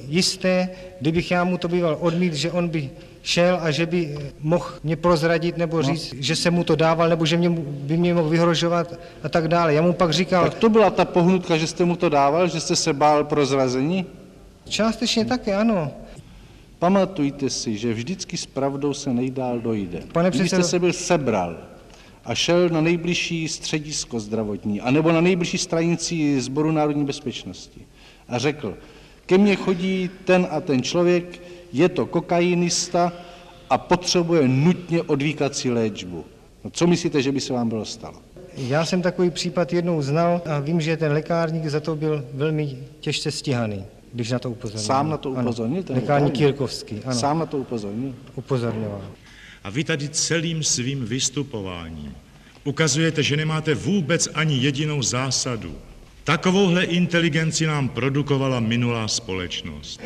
jisté, 0.07 0.69
kdybych 1.01 1.31
já 1.31 1.43
mu 1.43 1.57
to 1.57 1.67
býval 1.67 1.97
odmít, 1.99 2.33
že 2.33 2.51
on 2.51 2.67
by 2.67 2.89
šel 3.27 3.59
a 3.61 3.71
že 3.71 3.85
by 3.85 4.17
mohl 4.39 4.65
mě 4.83 4.95
prozradit 4.95 5.57
nebo 5.57 5.81
říct, 5.81 6.13
no. 6.13 6.19
že 6.21 6.35
jsem 6.35 6.53
mu 6.53 6.63
to 6.63 6.75
dával, 6.75 7.09
nebo 7.09 7.25
že 7.25 7.37
mě, 7.37 7.49
by 7.59 7.97
mě 7.97 8.13
mohl 8.13 8.29
vyhrožovat 8.29 8.99
a 9.23 9.29
tak 9.29 9.47
dále. 9.47 9.73
Já 9.73 9.81
mu 9.81 9.93
pak 9.93 10.13
říkal... 10.13 10.43
Tak 10.43 10.53
to 10.53 10.69
byla 10.69 10.89
ta 10.89 11.05
pohnutka, 11.05 11.57
že 11.57 11.67
jste 11.67 11.85
mu 11.85 11.95
to 11.95 12.09
dával, 12.09 12.47
že 12.47 12.59
jste 12.59 12.75
se 12.75 12.93
bál 12.93 13.23
prozrazení? 13.23 14.05
Částečně 14.69 15.25
také, 15.25 15.55
ano. 15.55 15.91
Pamatujte 16.79 17.49
si, 17.49 17.77
že 17.77 17.93
vždycky 17.93 18.37
s 18.37 18.45
pravdou 18.45 18.93
se 18.93 19.13
nejdál 19.13 19.59
dojde. 19.59 20.03
Pane 20.11 20.29
Kdybyste 20.29 20.63
se 20.63 20.79
byl 20.79 20.93
sebral 20.93 21.57
a 22.25 22.35
šel 22.35 22.69
na 22.69 22.81
nejbližší 22.81 23.47
středisko 23.47 24.19
zdravotní, 24.19 24.81
anebo 24.81 25.11
na 25.11 25.21
nejbližší 25.21 25.57
stranici 25.57 26.41
Sboru 26.41 26.71
národní 26.71 27.05
bezpečnosti 27.05 27.81
a 28.27 28.37
řekl, 28.37 28.77
ke 29.25 29.37
mně 29.37 29.55
chodí 29.55 30.09
ten 30.25 30.47
a 30.51 30.61
ten 30.61 30.81
člověk, 30.81 31.41
je 31.77 31.89
to 31.89 32.05
kokainista 32.05 33.13
a 33.69 33.77
potřebuje 33.77 34.47
nutně 34.47 35.01
odvíkací 35.01 35.69
léčbu. 35.69 36.25
No, 36.63 36.69
co 36.69 36.87
myslíte, 36.87 37.21
že 37.21 37.31
by 37.31 37.41
se 37.41 37.53
vám 37.53 37.69
bylo 37.69 37.85
stalo? 37.85 38.21
Já 38.57 38.85
jsem 38.85 39.01
takový 39.01 39.29
případ 39.29 39.73
jednou 39.73 40.01
znal 40.01 40.41
a 40.45 40.59
vím, 40.59 40.81
že 40.81 40.97
ten 40.97 41.11
lékárník 41.11 41.65
za 41.65 41.79
to 41.79 41.95
byl 41.95 42.25
velmi 42.33 42.77
těžce 42.99 43.31
stíhaný, 43.31 43.85
když 44.13 44.31
na 44.31 44.39
to 44.39 44.51
upozornil. 44.51 44.85
Sám 44.85 45.09
na 45.09 45.17
to 45.17 45.29
upozornil? 45.31 45.83
Ano. 45.89 45.95
Lékárník 45.95 46.39
Jirkovský, 46.39 47.01
ano. 47.05 47.15
Sám 47.15 47.39
na 47.39 47.45
to 47.45 47.57
upozornil? 47.57 48.13
Upozorňoval. 48.35 49.01
A 49.63 49.69
vy 49.69 49.83
tady 49.83 50.09
celým 50.09 50.63
svým 50.63 51.05
vystupováním 51.05 52.13
ukazujete, 52.63 53.23
že 53.23 53.37
nemáte 53.37 53.75
vůbec 53.75 54.29
ani 54.33 54.57
jedinou 54.57 55.01
zásadu. 55.01 55.75
Takovouhle 56.23 56.83
inteligenci 56.83 57.65
nám 57.65 57.89
produkovala 57.89 58.59
minulá 58.59 59.07
společnost. 59.07 60.01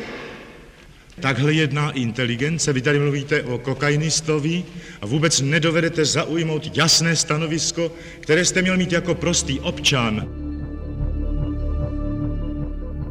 Takhle 1.22 1.52
jedná 1.52 1.90
inteligence, 1.90 2.72
vy 2.72 2.82
tady 2.82 2.98
mluvíte 2.98 3.42
o 3.42 3.58
kokainistovi 3.58 4.64
a 5.00 5.06
vůbec 5.06 5.40
nedovedete 5.40 6.04
zaujmout 6.04 6.76
jasné 6.76 7.16
stanovisko, 7.16 7.92
které 8.20 8.44
jste 8.44 8.62
měl 8.62 8.76
mít 8.76 8.92
jako 8.92 9.14
prostý 9.14 9.60
občan. 9.60 10.28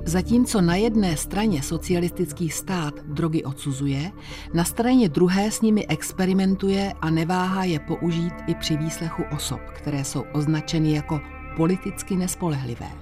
Zatímco 0.06 0.62
na 0.62 0.76
jedné 0.76 1.18
straně 1.18 1.64
socialistický 1.64 2.50
stát 2.50 2.94
drogy 3.06 3.44
odsuzuje, 3.44 4.12
na 4.54 4.64
straně 4.64 5.10
druhé 5.10 5.52
s 5.52 5.62
nimi 5.62 5.88
experimentuje 5.88 6.94
a 7.02 7.10
neváhá 7.10 7.64
je 7.64 7.80
použít 7.80 8.34
i 8.48 8.56
při 8.56 8.78
výslechu 8.78 9.24
osob, 9.36 9.62
které 9.74 10.04
jsou 10.04 10.24
označeny 10.34 10.96
jako 10.96 11.22
politicky 11.58 12.16
nespolehlivé. 12.16 13.01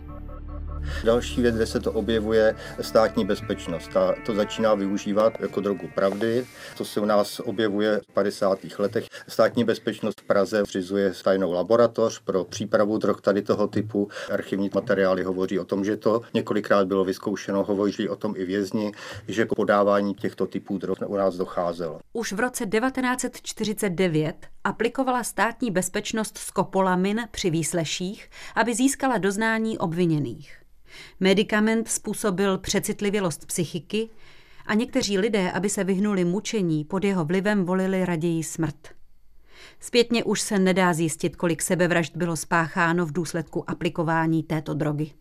Další 1.04 1.42
věc, 1.42 1.56
kde 1.56 1.66
se 1.66 1.80
to 1.80 1.92
objevuje, 1.92 2.56
státní 2.82 3.26
bezpečnost. 3.26 3.88
Ta 3.94 4.16
to 4.26 4.36
začíná 4.36 4.74
využívat 4.74 5.34
jako 5.40 5.62
drogu 5.62 5.90
pravdy. 5.96 6.46
To 6.78 6.86
se 6.86 7.00
u 7.00 7.06
nás 7.06 7.40
objevuje 7.40 8.00
v 8.10 8.14
50. 8.14 8.60
letech. 8.80 9.06
Státní 9.28 9.64
bezpečnost 9.64 10.22
v 10.22 10.24
Praze 10.24 10.64
zřizuje 10.68 11.14
tajnou 11.24 11.52
laboratoř 11.52 12.20
pro 12.20 12.44
přípravu 12.44 12.98
drog 12.98 13.22
tady 13.22 13.42
toho 13.42 13.68
typu. 13.68 14.08
Archivní 14.32 14.70
materiály 14.76 15.24
hovoří 15.24 15.60
o 15.60 15.66
tom, 15.66 15.86
že 15.86 15.98
to 15.98 16.22
několikrát 16.34 16.88
bylo 16.88 17.06
vyzkoušeno, 17.06 17.64
hovoří 17.64 18.10
o 18.10 18.16
tom 18.16 18.34
i 18.38 18.46
vězni, 18.46 18.92
že 19.28 19.46
k 19.46 19.56
podávání 19.56 20.14
těchto 20.14 20.46
typů 20.46 20.78
drog 20.78 20.98
u 21.08 21.16
nás 21.16 21.36
docházelo. 21.36 22.00
Už 22.14 22.34
v 22.34 22.40
roce 22.40 22.66
1949 22.66 24.36
aplikovala 24.70 25.24
státní 25.24 25.72
bezpečnost 25.72 26.38
skopolamin 26.38 27.22
při 27.32 27.50
výsleších, 27.50 28.30
aby 28.56 28.76
získala 28.76 29.18
doznání 29.18 29.78
obviněných. 29.78 30.62
Medikament 31.20 31.88
způsobil 31.88 32.58
přecitlivělost 32.58 33.46
psychiky 33.46 34.10
a 34.66 34.74
někteří 34.74 35.18
lidé, 35.18 35.52
aby 35.52 35.70
se 35.70 35.84
vyhnuli 35.84 36.26
mučení, 36.26 36.86
pod 36.86 37.04
jeho 37.04 37.26
vlivem 37.26 37.66
volili 37.66 38.06
raději 38.06 38.44
smrt. 38.44 38.88
Zpětně 39.80 40.24
už 40.24 40.42
se 40.42 40.60
nedá 40.60 40.94
zjistit, 40.94 41.36
kolik 41.36 41.62
sebevražd 41.62 42.18
bylo 42.18 42.36
spácháno 42.36 43.06
v 43.06 43.12
důsledku 43.12 43.70
aplikování 43.70 44.44
této 44.44 44.74
drogy. 44.74 45.12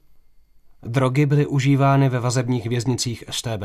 Drogy 0.82 1.26
byly 1.26 1.46
užívány 1.46 2.08
ve 2.08 2.20
vazebních 2.20 2.66
věznicích 2.66 3.24
STB. 3.30 3.62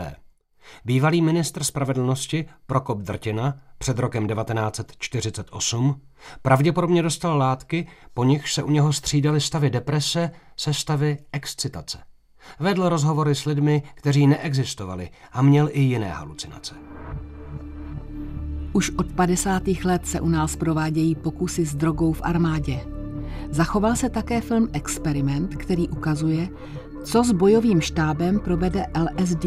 Bývalý 0.86 1.22
ministr 1.22 1.64
spravedlnosti 1.64 2.46
Prokop 2.66 3.00
Drtina 3.00 3.58
před 3.78 4.00
rokem 4.00 4.28
1948 4.28 6.02
pravděpodobně 6.42 7.02
dostal 7.02 7.38
látky, 7.38 7.88
po 8.14 8.24
nichž 8.24 8.54
se 8.54 8.64
u 8.64 8.70
něho 8.70 8.94
střídaly 8.94 9.42
stavy 9.42 9.70
deprese 9.70 10.32
se 10.58 10.74
stavy 10.74 11.18
excitace. 11.32 11.98
Vedl 12.60 12.90
rozhovory 12.90 13.36
s 13.36 13.46
lidmi, 13.46 13.84
kteří 13.94 14.28
neexistovali 14.28 15.10
a 15.32 15.42
měl 15.42 15.70
i 15.72 15.82
jiné 15.82 16.10
halucinace. 16.10 16.76
Už 18.74 18.90
od 18.90 19.12
50. 19.12 19.64
let 19.84 20.08
se 20.08 20.22
u 20.22 20.30
nás 20.30 20.56
provádějí 20.56 21.16
pokusy 21.16 21.66
s 21.66 21.76
drogou 21.76 22.14
v 22.14 22.22
armádě. 22.24 22.80
Zachoval 23.50 23.96
se 23.96 24.10
také 24.10 24.42
film 24.42 24.70
Experiment, 24.74 25.56
který 25.56 25.90
ukazuje, 25.90 26.48
co 27.04 27.24
s 27.24 27.32
bojovým 27.32 27.82
štábem 27.82 28.40
provede 28.40 28.86
LSD. 28.98 29.46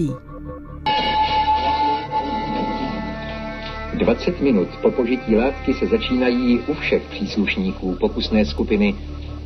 20 3.97 4.41
minut 4.41 4.69
po 4.83 4.91
požití 4.91 5.37
látky 5.37 5.75
se 5.75 5.87
začínají 5.87 6.59
u 6.59 6.75
všech 6.75 7.03
příslušníků 7.03 7.97
pokusné 8.01 8.45
skupiny 8.45 8.95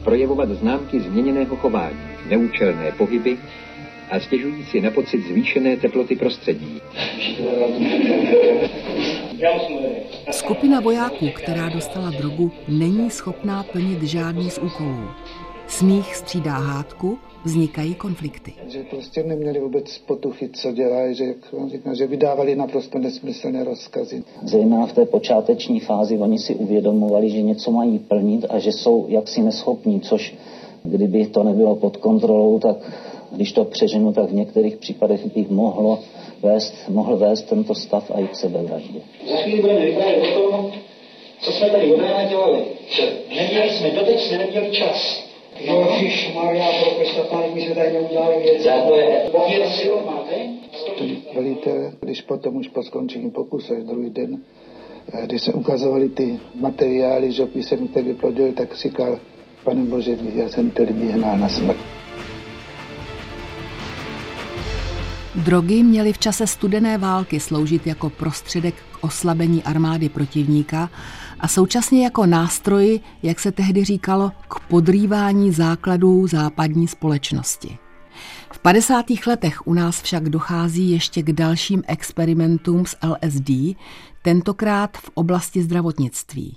projevovat 0.04 0.48
známky 0.48 1.00
změněného 1.00 1.56
chování, 1.56 1.98
neúčelné 2.30 2.92
pohyby 2.92 3.38
a 4.10 4.20
stěžují 4.20 4.64
si 4.64 4.80
na 4.80 4.90
pocit 4.90 5.20
zvýšené 5.28 5.76
teploty 5.76 6.16
prostředí. 6.16 6.80
Skupina 10.30 10.80
vojáků, 10.80 11.28
která 11.34 11.68
dostala 11.68 12.10
drogu, 12.10 12.52
není 12.68 13.10
schopná 13.10 13.62
plnit 13.62 14.02
žádný 14.02 14.50
z 14.50 14.58
úkolů. 14.58 15.08
Smích 15.66 16.16
střídá 16.16 16.58
hádku, 16.58 17.18
vznikají 17.44 17.94
konflikty. 17.94 18.52
Že 18.68 18.82
prostě 18.90 19.22
neměli 19.22 19.60
vůbec 19.60 19.98
potuchy, 19.98 20.48
co 20.52 20.72
dělají, 20.72 21.14
že, 21.14 21.34
on 21.52 21.70
říká, 21.70 21.94
že 21.94 22.06
vydávali 22.06 22.56
naprosto 22.56 22.98
nesmyslné 22.98 23.64
rozkazy. 23.64 24.22
Zejména 24.42 24.86
v 24.86 24.92
té 24.92 25.04
počáteční 25.06 25.80
fázi 25.80 26.18
oni 26.18 26.38
si 26.38 26.54
uvědomovali, 26.54 27.30
že 27.30 27.42
něco 27.42 27.70
mají 27.70 27.98
plnit 27.98 28.46
a 28.48 28.58
že 28.58 28.72
jsou 28.72 29.06
jaksi 29.08 29.42
neschopní, 29.42 30.00
což 30.00 30.34
kdyby 30.82 31.26
to 31.26 31.42
nebylo 31.42 31.76
pod 31.76 31.96
kontrolou, 31.96 32.58
tak 32.58 32.76
když 33.32 33.52
to 33.52 33.64
přeženu, 33.64 34.12
tak 34.12 34.30
v 34.30 34.34
některých 34.34 34.76
případech 34.76 35.34
bych 35.34 35.50
mohlo 35.50 35.98
vést, 36.42 36.74
mohl 36.88 37.16
vést 37.16 37.42
tento 37.42 37.74
stav 37.74 38.10
a 38.14 38.20
i 38.20 38.28
k 38.28 38.36
sebevraždě. 38.36 39.00
Za 39.30 39.36
chvíli 39.36 39.60
budeme 39.60 39.84
vyprávět 39.84 40.36
o 40.36 40.50
tom, 40.50 40.72
co 41.42 41.52
jsme 41.52 41.70
tady 41.70 41.94
od 41.94 42.00
rána 42.00 42.24
dělali. 42.24 42.64
Neměli 43.36 43.70
jsme, 43.70 43.90
doteď 43.90 44.20
jsme 44.20 44.38
neměli 44.38 44.70
čas. 44.70 45.29
Ježíš 45.60 46.32
Maria, 46.34 46.66
pro 46.82 46.90
Krista, 46.90 47.22
pane, 47.22 47.46
my 47.54 47.60
se 47.60 47.74
tady 47.74 47.92
neudělali 47.92 48.42
věci. 48.42 48.64
Za 48.64 48.80
to 48.88 48.96
je. 48.96 49.28
Pověd 49.30 49.68
si 49.68 49.88
máte? 50.06 50.34
Velitel, 51.34 51.92
když 52.00 52.22
potom 52.22 52.56
už 52.56 52.68
po 52.68 52.82
skončení 52.82 53.30
pokusu, 53.30 53.74
až 53.74 53.84
druhý 53.84 54.10
den, 54.10 54.40
eh, 55.14 55.26
když 55.26 55.42
se 55.42 55.52
ukazovali 55.52 56.08
ty 56.08 56.40
materiály, 56.54 57.32
že 57.32 57.46
jsem 57.54 57.88
to 57.88 58.02
vyplodil, 58.02 58.52
tak 58.52 58.76
říkal, 58.76 59.18
pane 59.64 59.84
Bože, 59.84 60.16
já 60.34 60.48
jsem 60.48 60.70
tedy 60.70 60.92
vyhnal 60.92 61.38
na 61.38 61.48
smrt. 61.48 61.76
Drogy 65.34 65.82
měly 65.82 66.12
v 66.12 66.18
čase 66.18 66.46
studené 66.46 66.98
války 66.98 67.40
sloužit 67.40 67.86
jako 67.86 68.10
prostředek 68.10 68.74
k 68.74 69.04
oslabení 69.04 69.62
armády 69.62 70.08
protivníka 70.08 70.90
a 71.40 71.48
současně 71.48 72.04
jako 72.04 72.26
nástroj, 72.26 73.00
jak 73.22 73.40
se 73.40 73.52
tehdy 73.52 73.84
říkalo, 73.84 74.32
k 74.48 74.60
podrývání 74.60 75.52
základů 75.52 76.26
západní 76.26 76.88
společnosti. 76.88 77.78
V 78.52 78.58
50. 78.58 79.06
letech 79.26 79.66
u 79.66 79.74
nás 79.74 80.02
však 80.02 80.28
dochází 80.28 80.90
ještě 80.90 81.22
k 81.22 81.32
dalším 81.32 81.82
experimentům 81.86 82.86
s 82.86 82.96
LSD, 83.06 83.50
tentokrát 84.22 84.96
v 84.96 85.10
oblasti 85.14 85.62
zdravotnictví. 85.62 86.56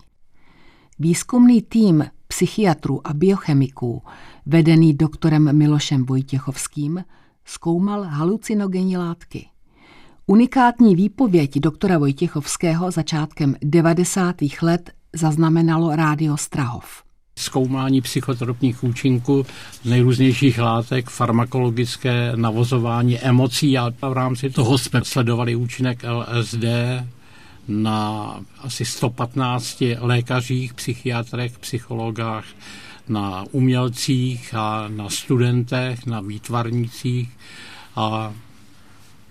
Výzkumný 1.00 1.62
tým 1.62 2.06
psychiatrů 2.28 3.08
a 3.08 3.14
biochemiků, 3.14 4.02
vedený 4.46 4.94
doktorem 4.94 5.58
Milošem 5.58 6.06
Vojtěchovským, 6.06 7.04
zkoumal 7.46 8.04
halucinogenní 8.04 8.98
látky. 8.98 9.48
Unikátní 10.28 10.96
výpověď 10.96 11.60
doktora 11.60 11.98
Vojtěchovského 11.98 12.92
začátkem 12.92 13.56
90. 13.62 14.36
let 14.62 14.92
zaznamenalo 15.14 15.96
rádio 15.96 16.38
Strahov. 16.38 17.04
Zkoumání 17.40 18.02
psychotropních 18.02 18.84
účinků 18.84 19.46
nejrůznějších 19.86 20.60
látek, 20.60 21.10
farmakologické 21.10 22.32
navozování 22.36 23.20
emocí 23.20 23.78
a 23.78 23.94
v 24.02 24.14
rámci 24.14 24.50
toho 24.50 24.78
jsme 24.78 25.04
sledovali 25.04 25.56
účinek 25.56 26.04
LSD 26.04 26.64
na 27.68 28.40
asi 28.60 28.86
115 28.86 29.84
lékařích, 30.00 30.74
psychiatrech, 30.74 31.60
psychologách, 31.60 32.46
na 33.08 33.46
umělcích 33.52 34.56
a 34.56 34.88
na 34.88 35.10
studentech, 35.10 36.06
na 36.06 36.22
výtvarnících 36.22 37.32
a 37.96 38.34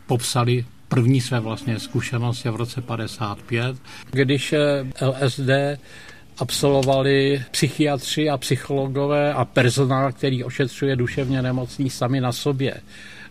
popsali 0.06 0.64
první 0.94 1.20
své 1.20 1.40
vlastně 1.40 1.78
zkušenosti 1.78 2.48
v 2.48 2.56
roce 2.56 2.80
55, 2.80 3.76
když 4.10 4.52
eh, 4.52 4.84
LSD 5.06 5.50
absolvovali 6.38 7.42
psychiatři 7.50 8.30
a 8.30 8.36
psychologové 8.36 9.34
a 9.34 9.44
personál, 9.44 10.12
který 10.12 10.44
ošetřuje 10.44 10.96
duševně 10.96 11.42
nemocný 11.42 11.90
sami 11.90 12.20
na 12.20 12.32
sobě. 12.32 12.74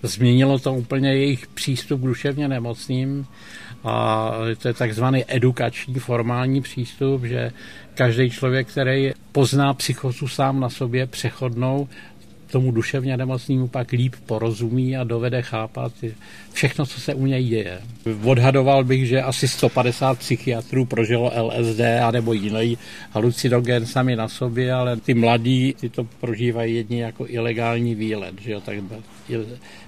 Změnilo 0.03 0.60
to 0.60 0.74
úplně 0.74 1.13
jejich 1.13 1.48
přístup 1.48 2.01
k 2.01 2.06
duševně 2.06 2.48
nemocným 2.48 3.25
a 3.84 4.32
to 4.58 4.68
je 4.68 4.74
takzvaný 4.74 5.25
edukační 5.27 5.94
formální 5.94 6.62
přístup, 6.62 7.24
že 7.24 7.51
každý 7.94 8.30
člověk, 8.30 8.68
který 8.68 9.12
pozná 9.32 9.74
psychozu 9.74 10.27
sám 10.27 10.60
na 10.60 10.70
sobě 10.70 11.08
přechodnou, 11.08 11.88
tomu 12.51 12.72
duševně 12.72 13.17
nemocnému 13.17 13.67
pak 13.67 13.91
líp 13.91 14.15
porozumí 14.25 14.98
a 14.98 15.03
dovede 15.03 15.41
chápat 15.41 15.91
všechno, 16.53 16.86
co 16.86 17.00
se 17.00 17.13
u 17.13 17.25
něj 17.25 17.43
děje. 17.43 17.79
Odhadoval 18.24 18.84
bych, 18.84 19.08
že 19.08 19.22
asi 19.22 19.48
150 19.48 20.20
psychiatrů 20.20 20.86
prožilo 20.86 21.31
LSD 21.36 21.79
a 22.03 22.12
nebo 22.12 22.34
jiný 22.34 22.77
halucinogen 23.12 23.86
sami 23.86 24.15
na 24.15 24.27
sobě, 24.27 24.74
ale 24.74 24.98
ty 24.98 25.13
mladí 25.13 25.75
ty 25.79 25.89
to 25.89 26.03
prožívají 26.03 26.75
jedni 26.75 27.01
jako 27.01 27.25
ilegální 27.27 27.96
výlet, 27.96 28.41
že 28.41 28.51
jo, 28.51 28.62
tak 28.62 28.77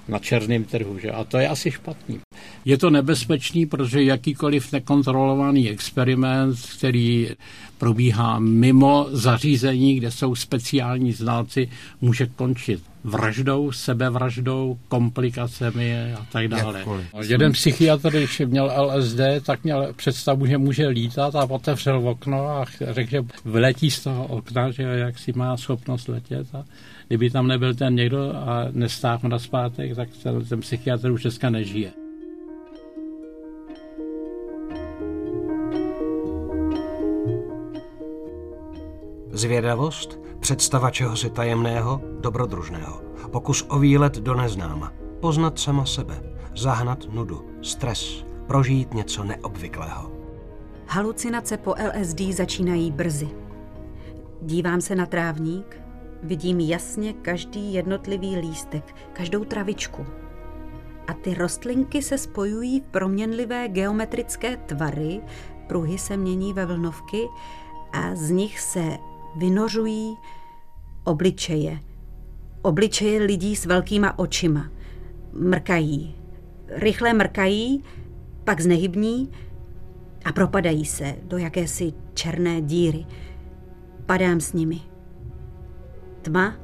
na 0.08 0.18
černém 0.18 0.64
trhu. 0.64 0.98
Že? 0.98 1.10
A 1.10 1.24
to 1.24 1.38
je 1.38 1.48
asi 1.48 1.70
špatný. 1.70 2.20
Je 2.64 2.78
to 2.78 2.90
nebezpečný, 2.90 3.66
protože 3.66 4.02
jakýkoliv 4.02 4.72
nekontrolovaný 4.72 5.70
experiment, 5.70 6.58
který 6.78 7.28
probíhá 7.78 8.38
mimo 8.38 9.06
zařízení, 9.10 9.96
kde 9.96 10.10
jsou 10.10 10.34
speciální 10.34 11.12
znalci, 11.12 11.68
může 12.00 12.26
končit 12.26 12.82
vraždou, 13.04 13.72
sebevraždou, 13.72 14.78
komplikacemi 14.88 16.14
a 16.14 16.26
tak 16.32 16.48
dále. 16.48 16.78
Jakkoliv. 16.78 17.06
Jeden 17.22 17.52
psychiatr, 17.52 18.10
když 18.10 18.42
měl 18.46 18.72
LSD, 18.82 19.20
tak 19.46 19.64
měl 19.64 19.92
představu, 19.96 20.46
že 20.46 20.58
může 20.58 20.88
lítat 20.88 21.34
a 21.34 21.50
otevřel 21.50 22.08
okno 22.08 22.48
a 22.48 22.64
řekl, 22.80 23.10
že 23.10 23.22
vletí 23.44 23.90
z 23.90 24.02
toho 24.02 24.26
okna, 24.26 24.70
že 24.70 24.82
jak 24.82 25.18
si 25.18 25.32
má 25.32 25.56
schopnost 25.56 26.08
letět 26.08 26.54
a 26.54 26.64
kdyby 27.08 27.30
tam 27.30 27.46
nebyl 27.46 27.74
ten 27.74 27.94
někdo 27.94 28.32
a 28.34 28.66
nestáhl 28.70 29.28
na 29.28 29.38
zpátek, 29.38 29.96
tak 29.96 30.08
ten, 30.22 30.44
ten 30.44 30.60
psychiatr 30.60 31.10
už 31.10 31.22
dneska 31.22 31.50
nežije. 31.50 31.90
Zvědavost, 39.32 40.23
představa 40.44 40.90
čehosi 40.90 41.30
tajemného, 41.30 42.00
dobrodružného. 42.20 43.00
Pokus 43.32 43.64
o 43.68 43.78
výlet 43.78 44.18
do 44.18 44.34
neznáma. 44.34 44.92
Poznat 45.20 45.58
sama 45.58 45.86
sebe. 45.86 46.22
Zahnat 46.56 46.98
nudu. 47.12 47.44
Stres. 47.62 48.24
Prožít 48.46 48.94
něco 48.94 49.24
neobvyklého. 49.24 50.12
Halucinace 50.88 51.56
po 51.56 51.70
LSD 51.70 52.20
začínají 52.20 52.90
brzy. 52.90 53.28
Dívám 54.42 54.80
se 54.80 54.94
na 54.94 55.06
trávník, 55.06 55.80
vidím 56.22 56.60
jasně 56.60 57.12
každý 57.12 57.74
jednotlivý 57.74 58.36
lístek, 58.36 58.96
každou 59.12 59.44
travičku. 59.44 60.06
A 61.08 61.12
ty 61.12 61.34
rostlinky 61.34 62.02
se 62.02 62.18
spojují 62.18 62.80
v 62.80 62.84
proměnlivé 62.84 63.68
geometrické 63.68 64.56
tvary, 64.56 65.20
pruhy 65.66 65.98
se 65.98 66.16
mění 66.16 66.52
ve 66.52 66.66
vlnovky 66.66 67.28
a 67.92 68.14
z 68.14 68.30
nich 68.30 68.60
se 68.60 68.98
vynořují 69.36 70.16
obličeje. 71.04 71.80
Obličeje 72.62 73.22
lidí 73.22 73.56
s 73.56 73.66
velkýma 73.66 74.18
očima. 74.18 74.70
Mrkají. 75.32 76.14
Rychle 76.68 77.12
mrkají, 77.12 77.84
pak 78.44 78.60
znehybní 78.60 79.30
a 80.24 80.32
propadají 80.32 80.84
se 80.84 81.16
do 81.22 81.38
jakési 81.38 81.92
černé 82.14 82.62
díry. 82.62 83.06
Padám 84.06 84.40
s 84.40 84.52
nimi. 84.52 84.80
Tma 86.22 86.54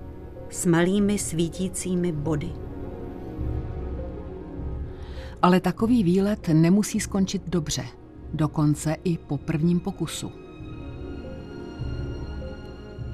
s 0.51 0.67
malými 0.67 1.19
svítícími 1.19 2.13
body. 2.13 2.53
Ale 5.43 5.61
takový 5.61 6.05
výlet 6.05 6.49
nemusí 6.49 7.01
skončit 7.01 7.43
dobře, 7.47 7.85
dokonce 8.35 8.97
i 9.05 9.19
po 9.19 9.39
prvním 9.39 9.81
pokusu. 9.81 10.33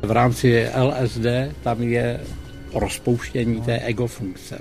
V 0.06 0.10
rámci 0.10 0.66
LSD 0.74 1.26
tam 1.62 1.82
je 1.82 2.20
rozpouštění 2.74 3.60
té 3.60 3.78
ego 3.78 4.06
funkce. 4.06 4.58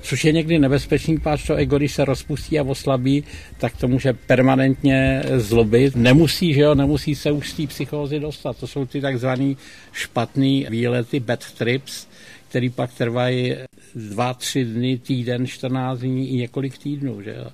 Což 0.00 0.24
je 0.24 0.32
někdy 0.32 0.58
nebezpečný, 0.58 1.18
páč 1.18 1.46
to 1.46 1.54
ego, 1.54 1.76
když 1.76 1.92
se 1.92 2.04
rozpustí 2.04 2.58
a 2.58 2.62
oslabí, 2.62 3.24
tak 3.58 3.76
to 3.76 3.88
může 3.88 4.12
permanentně 4.12 5.22
zlobit. 5.36 5.96
Nemusí, 5.96 6.54
že 6.54 6.60
jo, 6.60 6.74
nemusí 6.74 7.14
se 7.14 7.30
už 7.30 7.50
z 7.50 7.54
té 7.54 7.66
psychózy 7.66 8.20
dostat. 8.20 8.56
To 8.56 8.66
jsou 8.66 8.86
ty 8.86 9.00
takzvané 9.00 9.54
špatné 9.92 10.70
výlety, 10.70 11.20
bad 11.20 11.52
trips, 11.52 12.06
který 12.48 12.70
pak 12.70 12.92
trvají 12.92 13.54
dva, 13.94 14.34
tři 14.34 14.64
dny, 14.64 14.98
týden, 14.98 15.46
14 15.46 15.98
dní 15.98 16.30
i 16.30 16.36
několik 16.36 16.78
týdnů. 16.78 17.22
Že 17.22 17.34
jo. 17.38 17.46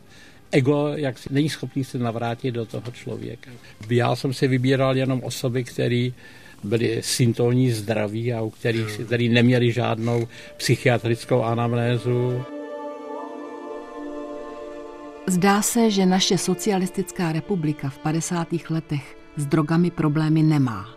Ego 0.53 0.93
jak 0.97 1.19
si, 1.19 1.29
není 1.33 1.49
schopný 1.49 1.85
se 1.85 1.99
navrátit 1.99 2.55
do 2.55 2.67
toho 2.67 2.91
člověka. 2.93 3.51
Já 3.91 4.17
jsem 4.17 4.33
si 4.33 4.49
vybíral 4.49 4.97
jenom 4.97 5.21
osoby, 5.25 5.65
které 5.65 6.11
byli 6.65 6.99
syntonní 7.01 7.71
zdraví 7.71 8.33
a 8.33 8.43
u 8.43 8.51
kterých, 8.51 9.01
který 9.07 9.29
neměli 9.29 9.73
žádnou 9.73 10.29
psychiatrickou 10.57 11.43
anamnézu. 11.43 12.43
Zdá 15.27 15.63
se, 15.63 15.91
že 15.91 16.07
naše 16.07 16.39
socialistická 16.39 17.33
republika 17.33 17.89
v 17.89 17.99
50. 17.99 18.49
letech 18.71 19.17
s 19.37 19.47
drogami 19.47 19.91
problémy 19.91 20.43
nemá. 20.43 20.89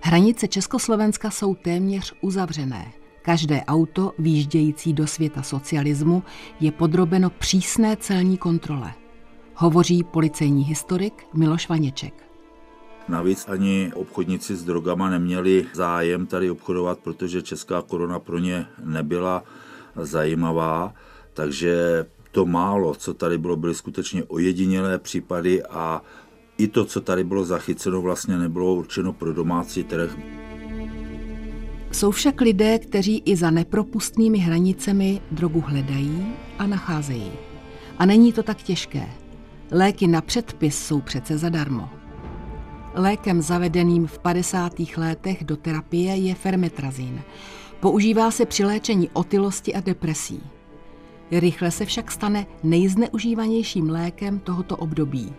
Hranice 0.00 0.48
Československa 0.48 1.30
jsou 1.30 1.54
téměř 1.54 2.14
uzavřené. 2.20 2.92
Každé 3.22 3.62
auto 3.64 4.12
výjíždějící 4.18 4.92
do 4.92 5.06
světa 5.06 5.42
socialismu 5.42 6.22
je 6.60 6.72
podrobeno 6.72 7.30
přísné 7.30 7.96
celní 7.96 8.38
kontrole. 8.38 8.92
Hovoří 9.54 10.04
policejní 10.04 10.64
historik 10.64 11.26
Miloš 11.34 11.68
Vaněček. 11.68 12.27
Navíc 13.08 13.48
ani 13.48 13.92
obchodníci 13.94 14.56
s 14.56 14.64
drogama 14.64 15.10
neměli 15.10 15.66
zájem 15.74 16.26
tady 16.26 16.50
obchodovat, 16.50 16.98
protože 16.98 17.42
česká 17.42 17.82
korona 17.82 18.18
pro 18.18 18.38
ně 18.38 18.66
nebyla 18.84 19.44
zajímavá, 19.96 20.94
takže 21.34 22.06
to 22.32 22.46
málo, 22.46 22.94
co 22.94 23.14
tady 23.14 23.38
bylo, 23.38 23.56
byly 23.56 23.74
skutečně 23.74 24.24
ojedinělé 24.24 24.98
případy 24.98 25.62
a 25.62 26.02
i 26.58 26.68
to, 26.68 26.84
co 26.84 27.00
tady 27.00 27.24
bylo 27.24 27.44
zachyceno, 27.44 28.02
vlastně 28.02 28.38
nebylo 28.38 28.74
určeno 28.74 29.12
pro 29.12 29.32
domácí 29.32 29.84
trh. 29.84 30.16
Jsou 31.92 32.10
však 32.10 32.40
lidé, 32.40 32.78
kteří 32.78 33.22
i 33.24 33.36
za 33.36 33.50
nepropustnými 33.50 34.38
hranicemi 34.38 35.20
drogu 35.30 35.60
hledají 35.66 36.36
a 36.58 36.66
nacházejí. 36.66 37.32
A 37.98 38.06
není 38.06 38.32
to 38.32 38.42
tak 38.42 38.56
těžké. 38.56 39.08
Léky 39.70 40.06
na 40.06 40.20
předpis 40.20 40.86
jsou 40.86 41.00
přece 41.00 41.38
zadarmo. 41.38 41.97
Lékem 43.00 43.42
zavedeným 43.42 44.06
v 44.06 44.18
50. 44.18 44.72
letech 44.96 45.44
do 45.44 45.56
terapie 45.56 46.16
je 46.16 46.34
fermetrazín. 46.34 47.20
Používá 47.80 48.30
se 48.30 48.46
při 48.46 48.64
léčení 48.64 49.10
otylosti 49.12 49.74
a 49.74 49.80
depresí. 49.80 50.42
Rychle 51.30 51.70
se 51.70 51.84
však 51.84 52.10
stane 52.10 52.46
nejzneužívanějším 52.62 53.90
lékem 53.90 54.38
tohoto 54.38 54.76
období. 54.76 55.32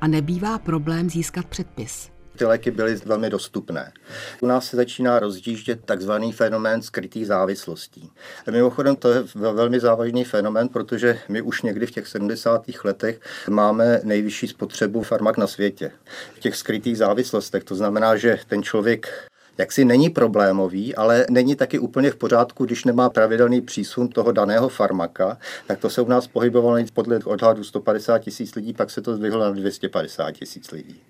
A 0.00 0.06
nebývá 0.06 0.58
problém 0.58 1.10
získat 1.10 1.46
předpis 1.46 2.10
ty 2.38 2.44
léky 2.44 2.70
byly 2.70 2.96
velmi 2.96 3.30
dostupné. 3.30 3.92
U 4.40 4.46
nás 4.46 4.66
se 4.66 4.76
začíná 4.76 5.18
rozjíždět 5.18 5.84
takzvaný 5.84 6.32
fenomén 6.32 6.82
skrytých 6.82 7.26
závislostí. 7.26 8.10
Mimochodem 8.50 8.96
to 8.96 9.10
je 9.10 9.24
velmi 9.34 9.80
závažný 9.80 10.24
fenomén, 10.24 10.68
protože 10.68 11.18
my 11.28 11.42
už 11.42 11.62
někdy 11.62 11.86
v 11.86 11.90
těch 11.90 12.06
70. 12.06 12.64
letech 12.84 13.20
máme 13.50 14.00
nejvyšší 14.04 14.48
spotřebu 14.48 15.02
farmak 15.02 15.36
na 15.36 15.46
světě. 15.46 15.90
V 16.34 16.40
těch 16.40 16.56
skrytých 16.56 16.98
závislostech, 16.98 17.64
to 17.64 17.74
znamená, 17.74 18.16
že 18.16 18.38
ten 18.48 18.62
člověk 18.62 19.28
jaksi 19.58 19.84
není 19.84 20.10
problémový, 20.10 20.94
ale 20.94 21.26
není 21.30 21.56
taky 21.56 21.78
úplně 21.78 22.10
v 22.10 22.16
pořádku, 22.16 22.64
když 22.64 22.84
nemá 22.84 23.10
pravidelný 23.10 23.60
přísun 23.60 24.08
toho 24.08 24.32
daného 24.32 24.68
farmaka, 24.68 25.38
tak 25.66 25.78
to 25.78 25.90
se 25.90 26.00
u 26.00 26.08
nás 26.08 26.26
pohybovalo 26.26 26.78
podle 26.92 27.18
odhadu 27.24 27.64
150 27.64 28.18
tisíc 28.18 28.54
lidí, 28.54 28.72
pak 28.72 28.90
se 28.90 29.02
to 29.02 29.16
zdvihlo 29.16 29.40
na 29.40 29.50
250 29.50 30.32
tisíc 30.32 30.70
lidí. 30.70 31.00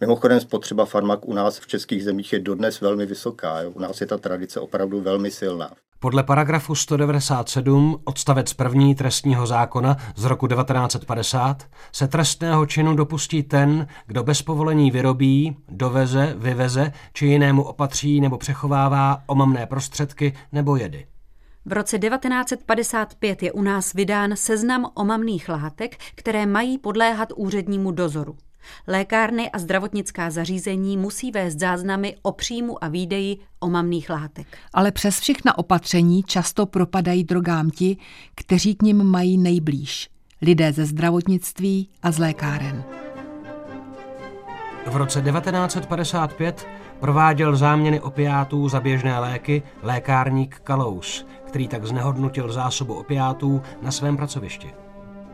Mimochodem 0.00 0.40
spotřeba 0.40 0.84
farmak 0.84 1.28
u 1.28 1.34
nás 1.34 1.58
v 1.58 1.66
českých 1.66 2.04
zemích 2.04 2.32
je 2.32 2.38
dodnes 2.38 2.80
velmi 2.80 3.06
vysoká. 3.06 3.60
U 3.74 3.80
nás 3.80 4.00
je 4.00 4.06
ta 4.06 4.18
tradice 4.18 4.60
opravdu 4.60 5.00
velmi 5.00 5.30
silná. 5.30 5.70
Podle 6.02 6.22
paragrafu 6.22 6.74
197 6.74 8.00
odstavec 8.04 8.52
první 8.52 8.94
trestního 8.94 9.46
zákona 9.46 9.96
z 10.16 10.24
roku 10.24 10.46
1950 10.46 11.62
se 11.92 12.08
trestného 12.08 12.66
činu 12.66 12.96
dopustí 12.96 13.42
ten, 13.42 13.86
kdo 14.06 14.22
bez 14.22 14.42
povolení 14.42 14.90
vyrobí, 14.90 15.56
doveze, 15.68 16.34
vyveze 16.38 16.92
či 17.12 17.26
jinému 17.26 17.62
opatří 17.62 18.20
nebo 18.20 18.38
přechovává 18.38 19.22
omamné 19.26 19.66
prostředky 19.66 20.32
nebo 20.52 20.76
jedy. 20.76 21.06
V 21.64 21.72
roce 21.72 21.98
1955 21.98 23.42
je 23.42 23.52
u 23.52 23.62
nás 23.62 23.92
vydán 23.92 24.36
seznam 24.36 24.90
omamných 24.94 25.48
látek, 25.48 25.96
které 26.14 26.46
mají 26.46 26.78
podléhat 26.78 27.28
úřednímu 27.36 27.90
dozoru. 27.90 28.36
Lékárny 28.86 29.50
a 29.50 29.58
zdravotnická 29.58 30.30
zařízení 30.30 30.96
musí 30.96 31.30
vést 31.30 31.58
záznamy 31.58 32.16
o 32.22 32.32
příjmu 32.32 32.84
a 32.84 32.88
výdeji 32.88 33.38
omamných 33.60 34.10
látek. 34.10 34.46
Ale 34.72 34.92
přes 34.92 35.20
všechna 35.20 35.58
opatření 35.58 36.22
často 36.22 36.66
propadají 36.66 37.24
drogám 37.24 37.70
ti, 37.70 37.96
kteří 38.34 38.74
k 38.74 38.82
nim 38.82 39.04
mají 39.04 39.38
nejblíž. 39.38 40.08
Lidé 40.42 40.72
ze 40.72 40.86
zdravotnictví 40.86 41.88
a 42.02 42.10
z 42.10 42.18
lékáren. 42.18 42.84
V 44.86 44.96
roce 44.96 45.22
1955 45.22 46.68
prováděl 47.00 47.56
záměny 47.56 48.00
opiátů 48.00 48.68
za 48.68 48.80
běžné 48.80 49.18
léky 49.18 49.62
lékárník 49.82 50.60
Kalous, 50.64 51.26
který 51.46 51.68
tak 51.68 51.84
znehodnotil 51.84 52.52
zásobu 52.52 52.94
opiátů 52.94 53.62
na 53.82 53.90
svém 53.90 54.16
pracovišti. 54.16 54.74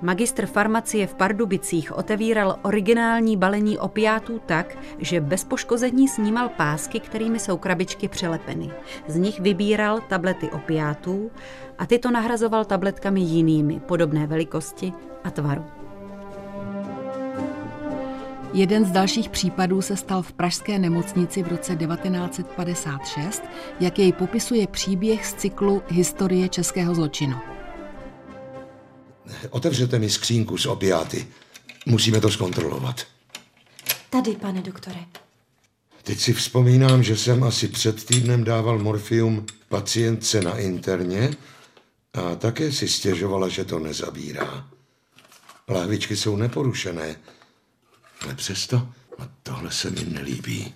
Magistr 0.02 0.46
farmacie 0.46 1.06
v 1.06 1.14
Pardubicích 1.14 1.98
otevíral 1.98 2.56
originální 2.62 3.36
balení 3.36 3.78
opiátů 3.78 4.40
tak, 4.46 4.78
že 4.98 5.20
bez 5.20 5.44
poškození 5.44 6.08
snímal 6.08 6.48
pásky, 6.48 7.00
kterými 7.00 7.38
jsou 7.38 7.56
krabičky 7.56 8.08
přelepeny. 8.08 8.70
Z 9.06 9.16
nich 9.16 9.40
vybíral 9.40 10.00
tablety 10.08 10.50
opiátů 10.50 11.30
a 11.78 11.86
tyto 11.86 12.10
nahrazoval 12.10 12.64
tabletkami 12.64 13.20
jinými, 13.20 13.80
podobné 13.80 14.26
velikosti 14.26 14.92
a 15.24 15.30
tvaru. 15.30 15.64
Jeden 18.52 18.84
z 18.84 18.90
dalších 18.90 19.28
případů 19.28 19.82
se 19.82 19.96
stal 19.96 20.22
v 20.22 20.32
pražské 20.32 20.78
nemocnici 20.78 21.42
v 21.42 21.48
roce 21.48 21.76
1956, 21.76 23.44
jak 23.80 23.98
jej 23.98 24.12
popisuje 24.12 24.66
příběh 24.66 25.26
z 25.26 25.34
cyklu 25.34 25.82
Historie 25.88 26.48
českého 26.48 26.94
zločinu. 26.94 27.57
Otevřete 29.50 29.98
mi 29.98 30.10
skřínku 30.10 30.58
s 30.58 30.66
opiáty. 30.66 31.26
Musíme 31.86 32.20
to 32.20 32.30
zkontrolovat. 32.30 33.06
Tady, 34.10 34.36
pane 34.36 34.62
doktore. 34.62 35.00
Teď 36.02 36.18
si 36.18 36.32
vzpomínám, 36.32 37.02
že 37.02 37.16
jsem 37.16 37.44
asi 37.44 37.68
před 37.68 38.04
týdnem 38.04 38.44
dával 38.44 38.78
morfium 38.78 39.46
pacientce 39.68 40.40
na 40.40 40.58
interně 40.58 41.30
a 42.14 42.34
také 42.34 42.72
si 42.72 42.88
stěžovala, 42.88 43.48
že 43.48 43.64
to 43.64 43.78
nezabírá. 43.78 44.68
Láhvičky 45.68 46.16
jsou 46.16 46.36
neporušené, 46.36 47.16
ale 48.20 48.34
přesto 48.34 48.88
a 49.18 49.28
tohle 49.42 49.72
se 49.72 49.90
mi 49.90 50.04
nelíbí. 50.04 50.74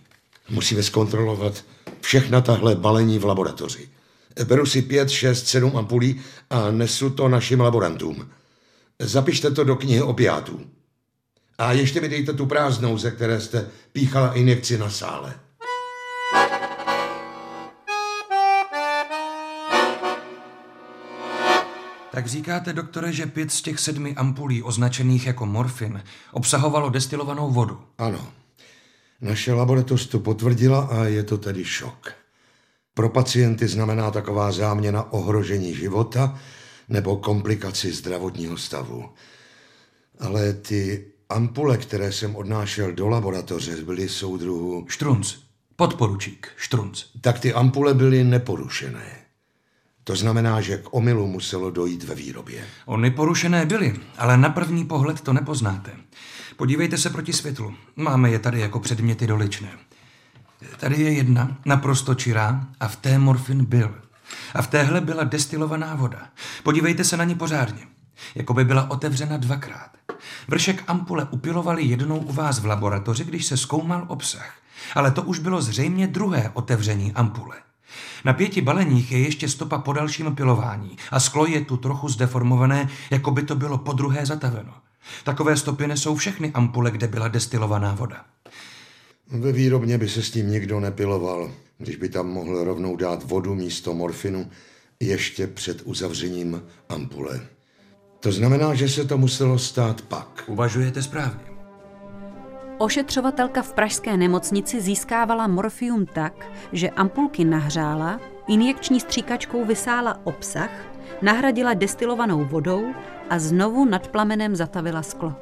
Musíme 0.51 0.83
zkontrolovat 0.83 1.65
všechna 2.01 2.41
tahle 2.41 2.75
balení 2.77 3.19
v 3.19 3.25
laboratoři. 3.25 3.88
Beru 4.45 4.67
si 4.67 4.83
pět, 4.83 5.11
šest, 5.11 5.49
sedm 5.49 5.77
ampulí 5.77 6.21
a 6.51 6.71
nesu 6.71 7.11
to 7.11 7.29
našim 7.29 7.61
laborantům. 7.61 8.31
Zapište 9.03 9.51
to 9.51 9.65
do 9.65 9.77
knihy 9.77 10.03
opiátů. 10.03 10.61
A 11.59 11.73
ještě 11.73 12.01
mi 12.01 12.09
dejte 12.09 12.33
tu 12.33 12.47
prázdnou, 12.47 12.99
ze 12.99 13.11
které 13.11 13.41
jste 13.41 13.69
píchala 13.93 14.33
injekci 14.33 14.79
na 14.79 14.91
sále. 14.91 15.35
Tak 22.12 22.27
říkáte, 22.27 22.73
doktore, 22.73 23.12
že 23.12 23.27
pět 23.27 23.53
z 23.53 23.62
těch 23.62 23.79
sedmi 23.79 24.15
ampulí 24.15 24.62
označených 24.62 25.27
jako 25.27 25.47
morfin 25.47 26.03
obsahovalo 26.33 26.91
destilovanou 26.91 27.51
vodu? 27.51 27.81
Ano. 27.99 28.33
Naše 29.21 29.53
laboratoř 29.53 30.07
to 30.07 30.19
potvrdila 30.19 30.81
a 30.81 31.05
je 31.05 31.23
to 31.23 31.38
tedy 31.38 31.65
šok. 31.65 32.12
Pro 32.95 33.09
pacienty 33.09 33.69
znamená 33.69 34.11
taková 34.11 34.53
záměna 34.53 35.12
ohrožení 35.12 35.75
života 35.75 36.38
nebo 36.88 37.16
komplikaci 37.16 37.92
zdravotního 37.92 38.57
stavu. 38.57 39.11
Ale 40.21 40.53
ty 40.53 41.05
ampule, 41.29 41.79
které 41.79 42.12
jsem 42.12 42.37
odnášel 42.37 42.92
do 42.92 43.09
laboratoře, 43.09 43.77
byly 43.85 44.09
soudruhu... 44.09 44.87
Štrunc. 44.88 45.35
Podporučík. 45.77 46.49
Štrunc. 46.57 47.05
Tak 47.21 47.40
ty 47.40 47.53
ampule 47.53 47.95
byly 47.95 48.25
neporušené. 48.25 49.23
To 50.05 50.16
znamená, 50.16 50.61
že 50.61 50.79
k 50.79 50.95
omylu 50.95 51.27
muselo 51.27 51.71
dojít 51.71 52.05
ve 52.05 52.14
výrobě. 52.14 52.64
Ony 52.87 53.11
porušené 53.11 53.66
byly, 53.66 54.01
ale 54.18 54.37
na 54.37 54.49
první 54.49 54.85
pohled 54.85 55.21
to 55.21 55.33
nepoznáte. 55.33 55.92
Podívejte 56.57 56.99
se 56.99 57.11
proti 57.11 57.33
světlu. 57.33 57.75
Máme 57.97 58.31
je 58.31 58.38
tady 58.38 58.61
jako 58.61 58.81
předměty 58.81 59.27
doličné. 59.27 59.71
Tady 60.77 61.03
je 61.03 61.12
jedna, 61.12 61.59
naprosto 61.64 62.14
čirá, 62.14 62.68
a 62.81 62.88
v 62.88 62.97
té 62.97 63.18
morfin 63.18 63.64
byl. 63.64 63.95
A 64.55 64.62
v 64.62 64.66
téhle 64.66 65.01
byla 65.01 65.25
destilovaná 65.25 65.95
voda. 65.95 66.18
Podívejte 66.62 67.05
se 67.05 67.16
na 67.16 67.25
ní 67.25 67.35
pořádně. 67.35 67.83
Jako 68.35 68.55
by 68.55 68.64
byla 68.64 68.90
otevřena 68.90 69.37
dvakrát. 69.37 69.90
Vršek 70.49 70.85
ampule 70.87 71.27
upilovali 71.31 71.85
jednou 71.85 72.18
u 72.18 72.33
vás 72.33 72.59
v 72.59 72.66
laboratoři, 72.66 73.25
když 73.25 73.47
se 73.47 73.57
zkoumal 73.57 74.05
obsah. 74.09 74.55
Ale 74.95 75.11
to 75.11 75.23
už 75.23 75.38
bylo 75.38 75.62
zřejmě 75.62 76.07
druhé 76.07 76.51
otevření 76.55 77.12
ampule. 77.12 77.57
Na 78.25 78.33
pěti 78.33 78.62
baleních 78.62 79.12
je 79.12 79.18
ještě 79.18 79.49
stopa 79.49 79.79
po 79.79 79.92
dalším 79.92 80.35
pilování 80.35 80.97
a 81.11 81.21
sklo 81.21 81.47
je 81.47 81.61
tu 81.61 81.77
trochu 81.77 82.09
zdeformované, 82.09 82.88
jako 83.11 83.31
by 83.31 83.42
to 83.42 83.55
bylo 83.55 83.79
po 83.79 83.92
druhé 83.92 84.27
zataveno. 84.27 84.75
Takové 85.25 85.57
stopy 85.57 85.87
nesou 85.87 86.14
všechny 86.14 86.53
ampule, 86.53 86.90
kde 86.90 87.09
byla 87.09 87.29
destilovaná 87.29 87.95
voda. 87.95 88.25
Ve 89.31 89.53
výrobně 89.53 89.99
by 89.99 90.09
se 90.09 90.23
s 90.23 90.31
tím 90.31 90.51
nikdo 90.51 90.81
nepiloval, 90.81 91.51
když 91.79 91.97
by 91.97 92.09
tam 92.09 92.29
mohl 92.29 92.65
rovnou 92.65 92.97
dát 92.97 93.23
vodu 93.25 93.55
místo 93.55 93.95
morfinu 93.95 94.51
ještě 95.01 95.47
před 95.47 95.83
uzavřením 95.85 96.63
ampule. 96.89 97.41
To 98.21 98.33
znamená, 98.33 98.75
že 98.75 98.89
se 98.89 99.05
to 99.05 99.19
muselo 99.19 99.59
stát 99.59 100.03
pak. 100.03 100.45
Uvažujete 100.47 101.03
správně. 101.03 101.45
Ošetřovatelka 102.79 103.63
v 103.63 103.73
pražské 103.73 104.17
nemocnici 104.17 104.81
získávala 104.81 105.47
morfium 105.47 106.07
tak, 106.07 106.53
že 106.73 106.91
ampulky 106.91 107.45
nahřála, 107.45 108.21
injekční 108.49 109.01
stříkačkou 109.01 109.65
vysála 109.65 110.21
obsah, 110.25 110.71
nahradila 111.23 111.75
destilovanou 111.75 112.45
vodou 112.45 112.85
a 113.31 113.39
znovu 113.39 113.85
nad 113.85 114.09
plamenem 114.09 114.57
zatavila 114.57 115.03
sklo. 115.03 115.35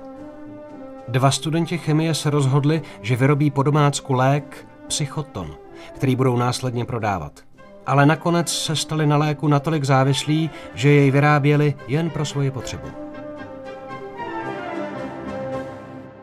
Dva 1.09 1.31
studenti 1.31 1.79
chemie 1.79 2.15
se 2.15 2.31
rozhodli, 2.31 2.83
že 3.03 3.17
vyrobí 3.17 3.51
po 3.51 3.63
domácku 3.63 4.13
lék 4.13 4.67
psychoton, 4.89 5.57
který 5.95 6.17
budou 6.17 6.37
následně 6.37 6.85
prodávat. 6.85 7.41
Ale 7.87 8.07
nakonec 8.07 8.53
se 8.53 8.77
stali 8.77 9.07
na 9.07 9.17
léku 9.17 9.49
natolik 9.49 9.85
závislí, 9.85 10.51
že 10.75 10.89
jej 10.89 11.11
vyráběli 11.11 11.75
jen 11.89 12.11
pro 12.11 12.25
svoji 12.25 12.51
potřebu. 12.51 12.89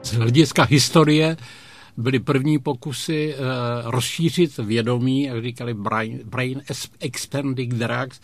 Z 0.04 0.14
hlediska 0.14 0.64
historie 0.64 1.38
byly 1.98 2.20
první 2.20 2.60
pokusy 2.60 3.36
uh, 3.36 3.92
rozšířit 3.92 4.58
vědomí, 4.58 5.24
jak 5.24 5.44
říkali 5.44 5.74
brain, 5.74 6.20
brain 6.26 6.62
expanding 7.00 7.74
drugs. 7.74 8.20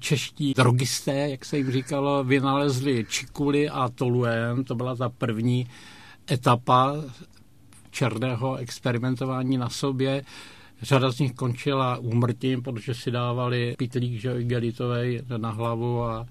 Čeští 0.00 0.54
drogisté, 0.54 1.28
jak 1.30 1.44
se 1.44 1.56
jim 1.56 1.72
říkalo, 1.72 2.24
vynalezli 2.24 3.06
čikuly 3.08 3.68
a 3.68 3.88
toluen, 3.88 4.64
to 4.64 4.74
byla 4.74 4.96
ta 4.96 5.08
první 5.08 5.66
etapa 6.30 6.94
černého 7.90 8.56
experimentování 8.56 9.58
na 9.58 9.68
sobě. 9.68 10.24
Řada 10.82 11.12
z 11.12 11.18
nich 11.18 11.32
končila 11.32 11.96
úmrtím, 11.96 12.62
protože 12.62 12.94
si 12.94 13.10
dávali 13.10 13.74
pitlík 13.78 14.20
že, 14.20 14.34
na 15.36 15.50
hlavu 15.50 16.02
a 16.02 16.26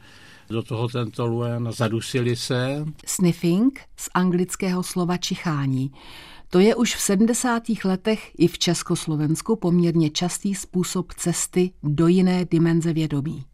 do 0.50 0.64
toho 0.64 0.88
ten 0.88 1.12
toluen 1.12 1.70
zadusili 1.72 2.36
se. 2.36 2.86
Sniffing 3.06 3.80
z 3.96 4.10
anglického 4.14 4.84
slova 4.84 5.18
čichání. 5.18 5.92
To 6.50 6.60
je 6.60 6.76
už 6.76 6.96
v 6.96 7.02
70. 7.02 7.64
letech 7.86 8.32
i 8.38 8.48
v 8.48 8.60
Československu 8.60 9.56
poměrně 9.56 10.10
častý 10.10 10.56
způsob 10.56 11.14
cesty 11.14 11.72
do 11.84 12.08
jiné 12.08 12.46
dimenze 12.46 12.94
vědomí. 12.94 13.46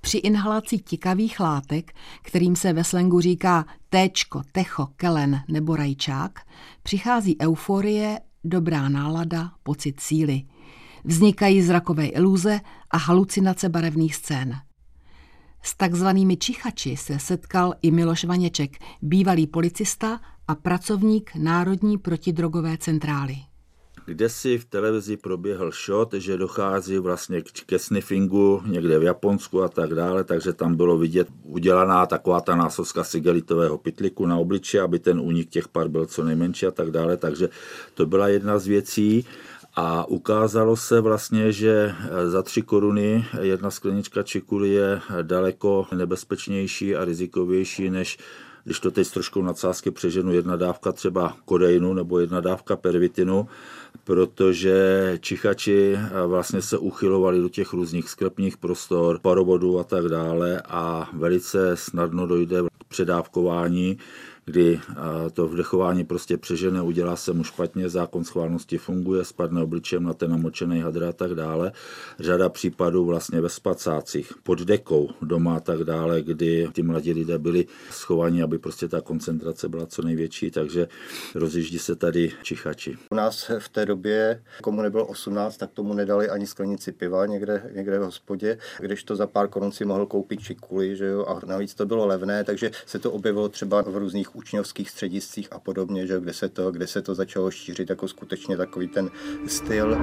Při 0.00 0.18
inhalaci 0.18 0.78
tikavých 0.78 1.40
látek, 1.40 1.92
kterým 2.22 2.56
se 2.56 2.72
ve 2.72 2.84
slengu 2.84 3.20
říká 3.20 3.64
téčko, 3.88 4.42
techo, 4.52 4.88
kelen 4.96 5.40
nebo 5.48 5.76
rajčák, 5.76 6.40
přichází 6.82 7.36
euforie, 7.40 8.20
dobrá 8.44 8.88
nálada, 8.88 9.52
pocit 9.62 10.00
síly. 10.00 10.42
Vznikají 11.04 11.62
zrakové 11.62 12.06
iluze 12.06 12.60
a 12.90 12.96
halucinace 12.96 13.68
barevných 13.68 14.14
scén. 14.14 14.54
S 15.62 15.76
takzvanými 15.76 16.36
čichači 16.36 16.96
se 16.96 17.18
setkal 17.18 17.74
i 17.82 17.90
Miloš 17.90 18.24
Vaněček, 18.24 18.76
bývalý 19.02 19.46
policista 19.46 20.20
a 20.48 20.54
pracovník 20.54 21.30
Národní 21.34 21.98
protidrogové 21.98 22.78
centrály. 22.78 23.36
Kde 24.10 24.28
si 24.28 24.58
v 24.58 24.64
televizi 24.64 25.16
proběhl 25.16 25.70
shot, 25.70 26.14
že 26.14 26.36
dochází 26.36 26.98
vlastně 26.98 27.42
ke 27.66 27.78
sniffingu 27.78 28.62
někde 28.66 28.98
v 28.98 29.02
Japonsku 29.02 29.62
a 29.62 29.68
tak 29.68 29.94
dále, 29.94 30.24
takže 30.24 30.52
tam 30.52 30.74
bylo 30.74 30.98
vidět 30.98 31.28
udělaná 31.42 32.06
taková 32.06 32.40
ta 32.40 32.56
násoska 32.56 33.04
sigelitového 33.04 33.78
pytliku 33.78 34.26
na 34.26 34.36
obliči, 34.36 34.80
aby 34.80 34.98
ten 34.98 35.20
únik 35.20 35.50
těch 35.50 35.68
par 35.68 35.88
byl 35.88 36.06
co 36.06 36.24
nejmenší 36.24 36.66
a 36.66 36.70
tak 36.70 36.90
dále, 36.90 37.16
takže 37.16 37.48
to 37.94 38.06
byla 38.06 38.28
jedna 38.28 38.58
z 38.58 38.66
věcí. 38.66 39.24
A 39.76 40.08
ukázalo 40.08 40.76
se 40.76 41.00
vlastně, 41.00 41.52
že 41.52 41.94
za 42.26 42.42
tři 42.42 42.62
koruny 42.62 43.26
jedna 43.40 43.70
sklenička 43.70 44.22
čikuly 44.22 44.68
je 44.68 45.00
daleko 45.22 45.86
nebezpečnější 45.96 46.96
a 46.96 47.04
rizikovější 47.04 47.90
než 47.90 48.18
když 48.64 48.80
to 48.80 48.90
teď 48.90 49.06
s 49.06 49.10
troškou 49.10 49.42
nadsázky 49.42 49.90
přeženu, 49.90 50.32
jedna 50.32 50.56
dávka 50.56 50.92
třeba 50.92 51.36
kodeinu 51.44 51.94
nebo 51.94 52.18
jedna 52.18 52.40
dávka 52.40 52.76
pervitinu, 52.76 53.48
protože 54.04 55.18
čichači 55.20 55.98
vlastně 56.26 56.62
se 56.62 56.78
uchylovali 56.78 57.40
do 57.40 57.48
těch 57.48 57.72
různých 57.72 58.08
sklepních 58.08 58.56
prostor, 58.56 59.18
parovodů 59.18 59.78
a 59.78 59.84
tak 59.84 60.04
dále 60.04 60.62
a 60.68 61.10
velice 61.12 61.76
snadno 61.76 62.26
dojde 62.26 62.62
k 62.62 62.84
předávkování 62.88 63.98
kdy 64.50 64.80
to 65.32 65.48
vdechování 65.48 66.04
prostě 66.04 66.36
přežene, 66.36 66.82
udělá 66.82 67.16
se 67.16 67.32
mu 67.32 67.44
špatně, 67.44 67.88
zákon 67.88 68.24
schválnosti 68.24 68.78
funguje, 68.78 69.24
spadne 69.24 69.62
obličem 69.62 70.02
na 70.02 70.14
ten 70.14 70.30
namočený 70.30 70.80
hadr 70.80 71.04
a 71.04 71.12
tak 71.12 71.34
dále. 71.34 71.72
Řada 72.18 72.48
případů 72.48 73.04
vlastně 73.04 73.40
ve 73.40 73.48
spacácích, 73.48 74.32
pod 74.42 74.58
dekou 74.58 75.08
doma 75.22 75.56
a 75.56 75.60
tak 75.60 75.84
dále, 75.84 76.22
kdy 76.22 76.68
ti 76.72 76.82
mladí 76.82 77.12
lidé 77.12 77.38
byli 77.38 77.66
schovaní, 77.90 78.42
aby 78.42 78.58
prostě 78.58 78.88
ta 78.88 79.00
koncentrace 79.00 79.68
byla 79.68 79.86
co 79.86 80.02
největší, 80.02 80.50
takže 80.50 80.88
rozjíždí 81.34 81.78
se 81.78 81.96
tady 81.96 82.32
čichači. 82.42 82.96
U 83.10 83.14
nás 83.14 83.50
v 83.58 83.68
té 83.68 83.86
době, 83.86 84.42
komu 84.62 84.82
nebylo 84.82 85.06
18, 85.06 85.56
tak 85.56 85.70
tomu 85.70 85.94
nedali 85.94 86.28
ani 86.28 86.46
sklenici 86.46 86.92
piva 86.92 87.26
někde, 87.26 87.70
někde 87.74 87.98
v 87.98 88.02
hospodě, 88.02 88.58
když 88.80 89.04
to 89.04 89.16
za 89.16 89.26
pár 89.26 89.48
korun 89.48 89.72
si 89.72 89.84
mohl 89.84 90.06
koupit 90.06 90.40
čikuly, 90.40 90.96
že 90.96 91.06
jo, 91.06 91.24
a 91.24 91.40
navíc 91.46 91.74
to 91.74 91.86
bylo 91.86 92.06
levné, 92.06 92.44
takže 92.44 92.70
se 92.86 92.98
to 92.98 93.12
objevilo 93.12 93.48
třeba 93.48 93.82
v 93.82 93.96
různých 93.96 94.36
učňovských 94.40 94.90
střediscích 94.90 95.48
a 95.52 95.58
podobně, 95.58 96.06
že 96.06 96.20
kde 96.20 96.32
se 96.32 96.48
to, 96.48 96.72
kde 96.72 96.86
se 96.86 97.02
to 97.02 97.14
začalo 97.14 97.50
šířit 97.50 97.90
jako 97.90 98.08
skutečně 98.08 98.56
takový 98.56 98.88
ten 98.88 99.10
styl. 99.46 99.98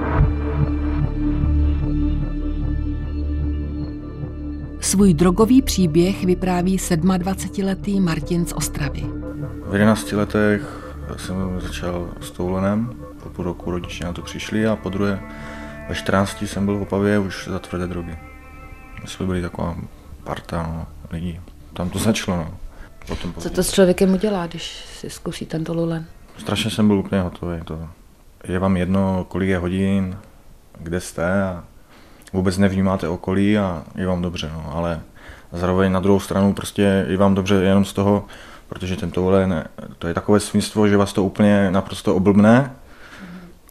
Svůj 4.80 5.14
drogový 5.14 5.62
příběh 5.62 6.24
vypráví 6.24 6.78
27-letý 6.78 8.00
Martin 8.00 8.46
z 8.46 8.52
Ostravy. 8.52 9.02
V 9.66 9.72
11 9.72 10.12
letech 10.12 10.62
jsem 11.16 11.60
začal 11.60 12.14
s 12.20 12.30
toulenem, 12.30 12.94
po 13.22 13.28
půl 13.28 13.44
roku 13.44 13.70
rodiče 13.70 14.04
na 14.04 14.12
to 14.12 14.22
přišli 14.22 14.66
a 14.66 14.76
po 14.76 14.88
druhé 14.88 15.20
ve 15.88 15.94
14 15.94 16.42
jsem 16.42 16.64
byl 16.64 16.78
v 16.78 16.82
Opavě 16.82 17.18
už 17.18 17.48
za 17.48 17.58
tvrdé 17.58 17.86
drogy. 17.86 18.18
My 19.02 19.08
jsme 19.08 19.26
byli 19.26 19.42
taková 19.42 19.76
parta 20.24 20.62
no, 20.62 20.86
lidí. 21.10 21.40
Tam 21.72 21.90
to 21.90 21.98
začalo. 21.98 22.36
No. 22.36 22.67
Potom 23.08 23.34
Co 23.38 23.50
to 23.50 23.62
s 23.62 23.72
člověkem 23.72 24.12
udělá, 24.12 24.46
když 24.46 24.84
si 25.00 25.10
zkusí 25.10 25.46
tento 25.46 25.74
lulen? 25.74 26.06
Strašně 26.38 26.70
jsem 26.70 26.86
byl 26.86 26.98
úplně 26.98 27.20
hotový. 27.20 27.60
To. 27.64 27.88
Je 28.44 28.58
vám 28.58 28.76
jedno, 28.76 29.26
kolik 29.28 29.48
je 29.48 29.58
hodin, 29.58 30.16
kde 30.78 31.00
jste 31.00 31.42
a 31.42 31.64
vůbec 32.32 32.58
nevnímáte 32.58 33.08
okolí 33.08 33.58
a 33.58 33.84
je 33.94 34.06
vám 34.06 34.22
dobře, 34.22 34.50
no, 34.54 34.76
ale 34.76 35.00
zároveň 35.52 35.92
na 35.92 36.00
druhou 36.00 36.20
stranu 36.20 36.54
prostě 36.54 37.04
je 37.08 37.16
vám 37.16 37.34
dobře 37.34 37.54
jenom 37.54 37.84
z 37.84 37.92
toho, 37.92 38.24
protože 38.68 38.96
ten 38.96 39.10
tohle, 39.10 39.46
ne, 39.46 39.68
to 39.98 40.08
je 40.08 40.14
takové 40.14 40.40
svinstvo, 40.40 40.88
že 40.88 40.96
vás 40.96 41.12
to 41.12 41.24
úplně 41.24 41.70
naprosto 41.70 42.16
oblbne, 42.16 42.70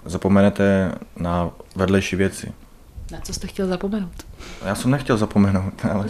zapomenete 0.06 0.91
na 1.17 1.50
vedlejší 1.76 2.15
věci. 2.15 2.54
Na 3.12 3.20
co 3.22 3.34
jste 3.34 3.48
chtěl 3.48 3.67
zapomenout? 3.67 4.26
Já 4.65 4.76
jsem 4.76 4.91
nechtěl 4.91 5.17
zapomenout, 5.17 5.86
ale, 5.91 6.06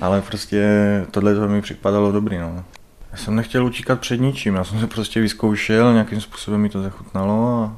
ale 0.00 0.22
prostě 0.22 0.66
tohle 1.10 1.34
to 1.34 1.48
mi 1.48 1.62
připadalo 1.62 2.12
dobrý. 2.12 2.38
No. 2.38 2.64
Já 3.12 3.18
jsem 3.18 3.36
nechtěl 3.36 3.66
utíkat 3.66 4.00
před 4.00 4.20
ničím, 4.20 4.54
já 4.54 4.64
jsem 4.64 4.80
se 4.80 4.86
prostě 4.86 5.20
vyzkoušel, 5.20 5.92
nějakým 5.92 6.20
způsobem 6.20 6.60
mi 6.60 6.68
to 6.68 6.82
zachutnalo 6.82 7.64
a 7.64 7.76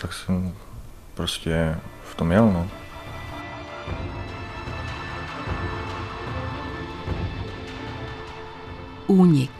tak 0.00 0.12
jsem 0.12 0.54
prostě 1.14 1.76
v 2.10 2.14
tom 2.14 2.32
jel. 2.32 2.52
No. 2.52 2.68
Únik. 9.06 9.50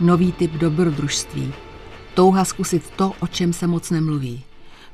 Nový 0.00 0.32
typ 0.32 0.52
dobrodružství. 0.52 1.54
Touha 2.14 2.44
zkusit 2.44 2.90
to, 2.90 3.12
o 3.20 3.26
čem 3.26 3.52
se 3.52 3.66
moc 3.66 3.90
nemluví. 3.90 4.44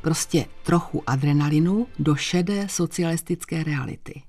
Prostě 0.01 0.47
trochu 0.63 1.03
adrenalinu 1.07 1.87
do 1.99 2.15
šedé 2.15 2.69
socialistické 2.69 3.65
reality. 3.65 4.23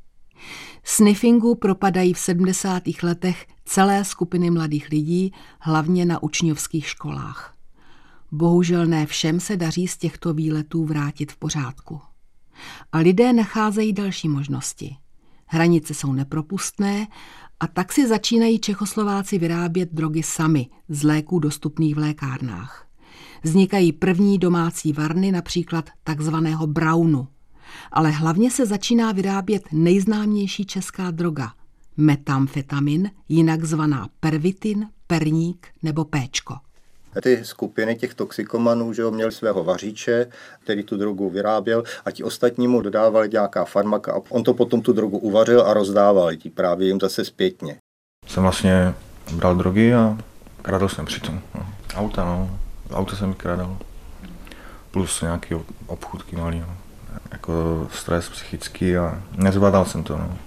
Sniffingu 0.83 1.55
propadají 1.55 2.13
v 2.13 2.19
70. 2.19 2.83
letech 3.03 3.47
celé 3.65 4.05
skupiny 4.05 4.49
mladých 4.49 4.89
lidí, 4.89 5.33
hlavně 5.59 6.05
na 6.05 6.23
učňovských 6.23 6.87
školách. 6.87 7.55
Bohužel 8.31 8.85
ne 8.85 9.05
všem 9.05 9.39
se 9.39 9.57
daří 9.57 9.87
z 9.87 9.97
těchto 9.97 10.33
výletů 10.33 10.85
vrátit 10.85 11.31
v 11.31 11.37
pořádku. 11.37 12.01
A 12.91 12.97
lidé 12.97 13.33
nacházejí 13.33 13.93
další 13.93 14.29
možnosti. 14.29 14.95
Hranice 15.45 15.93
jsou 15.93 16.13
nepropustné 16.13 17.07
a 17.59 17.67
tak 17.67 17.91
si 17.91 18.07
začínají 18.07 18.59
Čechoslováci 18.59 19.37
vyrábět 19.37 19.89
drogy 19.93 20.23
sami 20.23 20.69
z 20.89 21.03
léků 21.03 21.39
dostupných 21.39 21.95
v 21.95 21.97
lékárnách. 21.97 22.88
Vznikají 23.43 23.91
první 23.91 24.37
domácí 24.37 24.93
varny, 24.93 25.31
například 25.31 25.89
takzvaného 26.03 26.67
brownu. 26.67 27.27
Ale 27.91 28.09
hlavně 28.09 28.51
se 28.51 28.65
začíná 28.65 29.11
vyrábět 29.11 29.63
nejznámější 29.71 30.65
česká 30.65 31.11
droga– 31.11 31.53
metamfetamin, 31.99 33.11
jinak 33.29 33.63
zvaná 33.63 34.07
pervitin, 34.19 34.87
perník 35.07 35.67
nebo 35.83 36.05
péčko. 36.05 36.55
Ty 37.21 37.39
skupiny 37.45 37.95
těch 37.95 38.13
toxikomanů, 38.13 38.93
že 38.93 39.03
ho 39.03 39.11
měli 39.11 39.31
svého 39.31 39.63
vaříče, 39.63 40.27
který 40.59 40.83
tu 40.83 40.97
drogu 40.97 41.29
vyráběl 41.29 41.83
a 42.05 42.11
ti 42.11 42.23
ostatní 42.23 42.67
mu 42.67 42.81
dodávali 42.81 43.29
nějaká 43.29 43.65
farmaka 43.65 44.13
a 44.13 44.21
on 44.29 44.43
to 44.43 44.53
potom 44.53 44.81
tu 44.81 44.93
drogu 44.93 45.17
uvařil 45.17 45.61
a 45.61 45.73
rozdával 45.73 46.35
ti 46.35 46.49
právě 46.49 46.87
jim 46.87 46.99
zase 46.99 47.25
zpětně. 47.25 47.77
Jsem 48.27 48.43
vlastně 48.43 48.93
bral 49.31 49.55
drogy 49.55 49.93
a 49.93 50.17
kradl 50.61 50.87
jsem 50.89 51.05
přitom. 51.05 51.41
No. 51.55 51.65
Auta, 51.95 52.25
no. 52.25 52.59
Auto 52.93 53.15
jsem 53.15 53.29
vykradal. 53.29 53.77
Plus 54.91 55.21
nějaký 55.21 55.55
obchůdky 55.87 56.35
malý. 56.35 56.59
No. 56.59 56.67
Jako 57.31 57.87
stres 57.91 58.29
psychický 58.29 58.97
a 58.97 59.21
nezvládal 59.35 59.85
jsem 59.85 60.03
to. 60.03 60.17
No. 60.17 60.37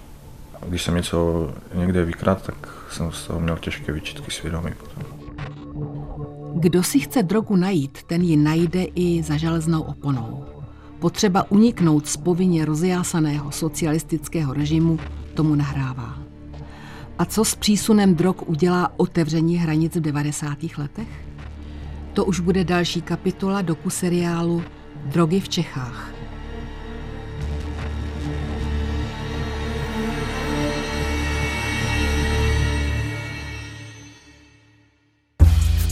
Když 0.68 0.83
jsem 0.83 0.94
něco 0.94 1.50
někde 1.74 2.05
vykrad, 2.05 2.42
tak 2.42 2.68
jsem 2.90 3.12
z 3.12 3.26
toho 3.26 3.40
měl 3.40 3.57
těžké 3.57 3.92
výčitky 3.92 4.31
svědomí 4.31 4.70
potom. 4.78 5.02
Kdo 6.55 6.83
si 6.83 7.00
chce 7.00 7.22
drogu 7.22 7.57
najít, 7.57 8.02
ten 8.02 8.22
ji 8.22 8.37
najde 8.37 8.83
i 8.83 9.22
za 9.22 9.37
železnou 9.37 9.83
oponou. 9.83 10.44
Potřeba 10.98 11.50
uniknout 11.50 12.07
z 12.07 12.16
povinně 12.16 12.64
rozjásaného 12.64 13.52
socialistického 13.52 14.55
režimu 14.55 14.98
tomu 15.35 15.55
nahrává. 15.55 16.18
A 17.18 17.24
co 17.24 17.44
s 17.44 17.55
přísunem 17.55 18.14
drog 18.14 18.37
udělá 18.46 18.92
otevření 18.96 19.57
hranic 19.57 19.96
v 19.96 20.00
90. 20.00 20.59
letech? 20.78 21.09
To 22.12 22.25
už 22.25 22.40
bude 22.40 22.64
další 22.64 23.03
kapitola 23.03 23.62
doku 23.62 23.90
seriálu 23.90 24.62
Drogy 25.05 25.40
v 25.40 25.48
Čechách. 25.48 26.12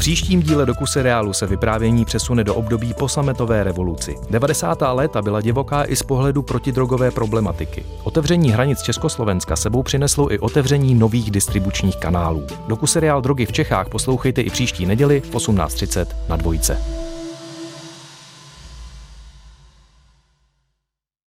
Příštím 0.01 0.43
díle 0.43 0.67
doku 0.67 0.87
seriálu 0.87 1.33
se 1.33 1.47
vyprávění 1.47 2.05
přesune 2.05 2.45
do 2.45 2.55
období 2.55 2.95
po 2.95 3.09
sametové 3.09 3.65
revoluci. 3.65 4.17
90. 4.31 4.83
léta 4.93 5.23
byla 5.23 5.41
divoká 5.41 5.85
i 5.85 5.97
z 5.97 6.03
pohledu 6.03 6.43
protidrogové 6.43 7.11
problematiky. 7.11 7.85
Otevření 8.03 8.51
hranic 8.53 8.83
Československa 8.83 9.57
sebou 9.57 9.83
přineslo 9.83 10.33
i 10.33 10.39
otevření 10.39 10.95
nových 10.95 11.31
distribučních 11.31 11.97
kanálů. 11.97 12.47
Doku 12.69 12.87
seriál 12.87 13.23
Drogy 13.23 13.47
v 13.47 13.53
Čechách 13.53 13.89
poslouchejte 13.89 14.41
i 14.41 14.51
příští 14.51 14.87
neděli 14.87 15.21
v 15.21 15.35
18.30 15.35 16.07
na 16.29 16.37
dvojce. 16.37 16.77